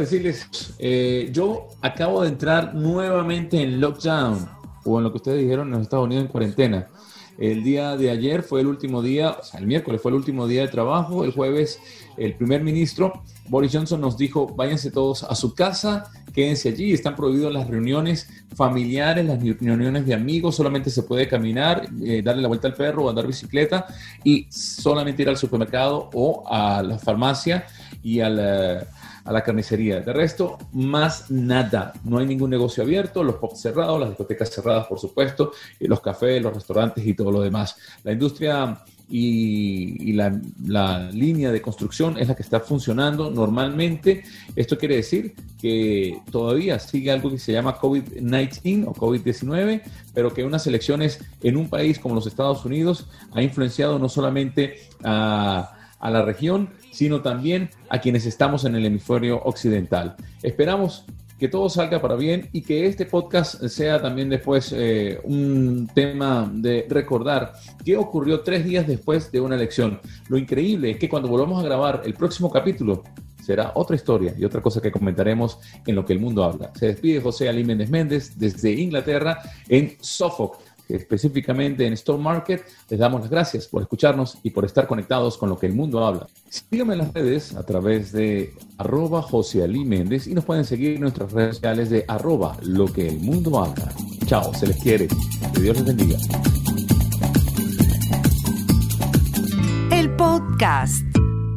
decirles, 0.00 0.74
eh, 0.78 1.30
yo 1.32 1.68
acabo 1.80 2.22
de 2.22 2.28
entrar 2.28 2.74
nuevamente 2.74 3.60
en 3.60 3.80
lockdown, 3.80 4.48
o 4.84 4.98
en 4.98 5.04
lo 5.04 5.10
que 5.10 5.18
ustedes 5.18 5.40
dijeron 5.40 5.68
en 5.68 5.74
los 5.74 5.82
Estados 5.82 6.06
Unidos 6.06 6.24
en 6.24 6.30
cuarentena. 6.30 6.88
El 7.38 7.64
día 7.64 7.96
de 7.96 8.10
ayer 8.10 8.42
fue 8.42 8.60
el 8.60 8.66
último 8.66 9.02
día, 9.02 9.36
o 9.40 9.42
sea, 9.42 9.58
el 9.58 9.66
miércoles 9.66 10.00
fue 10.02 10.10
el 10.10 10.16
último 10.16 10.46
día 10.46 10.62
de 10.62 10.68
trabajo. 10.68 11.24
El 11.24 11.32
jueves, 11.32 11.80
el 12.16 12.34
primer 12.34 12.62
ministro 12.62 13.22
Boris 13.48 13.72
Johnson 13.72 14.00
nos 14.00 14.18
dijo: 14.18 14.46
váyanse 14.54 14.90
todos 14.90 15.24
a 15.24 15.34
su 15.34 15.54
casa, 15.54 16.10
quédense 16.34 16.68
allí. 16.68 16.92
Están 16.92 17.16
prohibidas 17.16 17.52
las 17.52 17.68
reuniones 17.68 18.28
familiares, 18.54 19.24
las 19.24 19.42
reuniones 19.42 20.04
de 20.06 20.14
amigos. 20.14 20.56
Solamente 20.56 20.90
se 20.90 21.02
puede 21.04 21.26
caminar, 21.26 21.88
eh, 22.04 22.20
darle 22.22 22.42
la 22.42 22.48
vuelta 22.48 22.68
al 22.68 22.74
perro 22.74 23.04
o 23.04 23.08
andar 23.08 23.26
bicicleta 23.26 23.86
y 24.22 24.46
solamente 24.50 25.22
ir 25.22 25.28
al 25.28 25.38
supermercado 25.38 26.10
o 26.12 26.44
a 26.46 26.82
la 26.82 26.98
farmacia 26.98 27.66
y 28.02 28.20
al. 28.20 28.86
A 29.24 29.32
la 29.32 29.42
carnicería. 29.42 30.00
De 30.00 30.12
resto, 30.12 30.58
más 30.72 31.30
nada. 31.30 31.92
No 32.04 32.18
hay 32.18 32.26
ningún 32.26 32.50
negocio 32.50 32.82
abierto, 32.82 33.22
los 33.22 33.36
pubs 33.36 33.60
cerrados, 33.60 34.00
las 34.00 34.10
discotecas 34.10 34.50
cerradas, 34.50 34.86
por 34.86 34.98
supuesto, 34.98 35.52
y 35.78 35.86
los 35.86 36.00
cafés, 36.00 36.42
los 36.42 36.54
restaurantes 36.54 37.06
y 37.06 37.14
todo 37.14 37.30
lo 37.30 37.40
demás. 37.40 37.76
La 38.02 38.12
industria 38.12 38.82
y, 39.08 40.12
la, 40.14 40.40
la, 40.64 41.10
línea 41.10 41.52
de 41.52 41.60
construcción 41.60 42.18
es 42.18 42.28
la 42.28 42.34
que 42.34 42.42
está 42.42 42.60
funcionando 42.60 43.30
normalmente. 43.30 44.24
Esto 44.56 44.78
quiere 44.78 44.96
decir 44.96 45.34
que 45.60 46.18
todavía 46.30 46.78
sigue 46.78 47.10
algo 47.10 47.30
que 47.30 47.38
se 47.38 47.52
llama 47.52 47.78
COVID-19 47.78 48.86
o 48.86 48.94
COVID-19, 48.94 49.82
pero 50.14 50.32
que 50.32 50.44
unas 50.44 50.66
elecciones 50.66 51.20
en 51.42 51.56
un 51.56 51.68
país 51.68 51.98
como 51.98 52.14
los 52.14 52.26
Estados 52.26 52.64
Unidos 52.64 53.06
ha 53.32 53.42
influenciado 53.42 53.98
no 53.98 54.08
solamente 54.08 54.76
a 55.04 55.76
a 56.02 56.10
la 56.10 56.22
región, 56.22 56.68
sino 56.90 57.22
también 57.22 57.70
a 57.88 58.00
quienes 58.00 58.26
estamos 58.26 58.66
en 58.66 58.74
el 58.74 58.84
hemisferio 58.84 59.40
occidental. 59.42 60.16
Esperamos 60.42 61.06
que 61.38 61.48
todo 61.48 61.68
salga 61.68 62.00
para 62.00 62.14
bien 62.14 62.48
y 62.52 62.62
que 62.62 62.86
este 62.86 63.06
podcast 63.06 63.64
sea 63.66 64.00
también 64.00 64.28
después 64.28 64.72
eh, 64.76 65.20
un 65.24 65.88
tema 65.92 66.48
de 66.52 66.86
recordar 66.88 67.54
qué 67.84 67.96
ocurrió 67.96 68.42
tres 68.42 68.64
días 68.64 68.86
después 68.86 69.32
de 69.32 69.40
una 69.40 69.56
elección. 69.56 70.00
Lo 70.28 70.38
increíble 70.38 70.90
es 70.92 70.98
que 70.98 71.08
cuando 71.08 71.28
volvamos 71.28 71.60
a 71.60 71.66
grabar 71.66 72.02
el 72.04 72.14
próximo 72.14 72.50
capítulo 72.50 73.02
será 73.42 73.72
otra 73.74 73.96
historia 73.96 74.34
y 74.38 74.44
otra 74.44 74.62
cosa 74.62 74.80
que 74.80 74.92
comentaremos 74.92 75.58
en 75.84 75.96
lo 75.96 76.04
que 76.04 76.12
el 76.12 76.20
mundo 76.20 76.44
habla. 76.44 76.70
Se 76.78 76.86
despide 76.86 77.20
José 77.20 77.48
Ali 77.48 77.64
Méndez 77.64 77.90
Méndez 77.90 78.38
desde 78.38 78.70
Inglaterra 78.70 79.42
en 79.68 79.96
Suffolk 80.00 80.58
específicamente 80.88 81.86
en 81.86 81.92
Store 81.94 82.22
Market. 82.22 82.62
Les 82.88 82.98
damos 82.98 83.22
las 83.22 83.30
gracias 83.30 83.66
por 83.66 83.82
escucharnos 83.82 84.38
y 84.42 84.50
por 84.50 84.64
estar 84.64 84.86
conectados 84.86 85.38
con 85.38 85.48
lo 85.48 85.58
que 85.58 85.66
el 85.66 85.74
mundo 85.74 86.04
habla. 86.04 86.26
Síganme 86.48 86.94
en 86.94 86.98
las 87.00 87.12
redes 87.12 87.54
a 87.56 87.64
través 87.64 88.12
de 88.12 88.52
arroba 88.78 89.22
José 89.22 89.62
Ali 89.62 89.84
Méndez 89.84 90.26
y 90.26 90.34
nos 90.34 90.44
pueden 90.44 90.64
seguir 90.64 90.94
en 90.94 91.02
nuestras 91.02 91.32
redes 91.32 91.56
sociales 91.56 91.90
de 91.90 92.04
arroba 92.08 92.56
lo 92.62 92.86
que 92.86 93.08
el 93.08 93.18
mundo 93.20 93.62
habla. 93.62 93.92
Chao, 94.26 94.52
se 94.54 94.66
les 94.66 94.76
quiere. 94.82 95.08
Que 95.54 95.60
Dios 95.60 95.76
les 95.76 95.86
bendiga. 95.86 96.18
El 99.90 100.14
podcast 100.16 101.04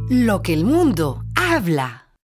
Lo 0.10 0.42
que 0.42 0.54
el 0.54 0.66
mundo 0.66 1.24
habla. 1.36 2.05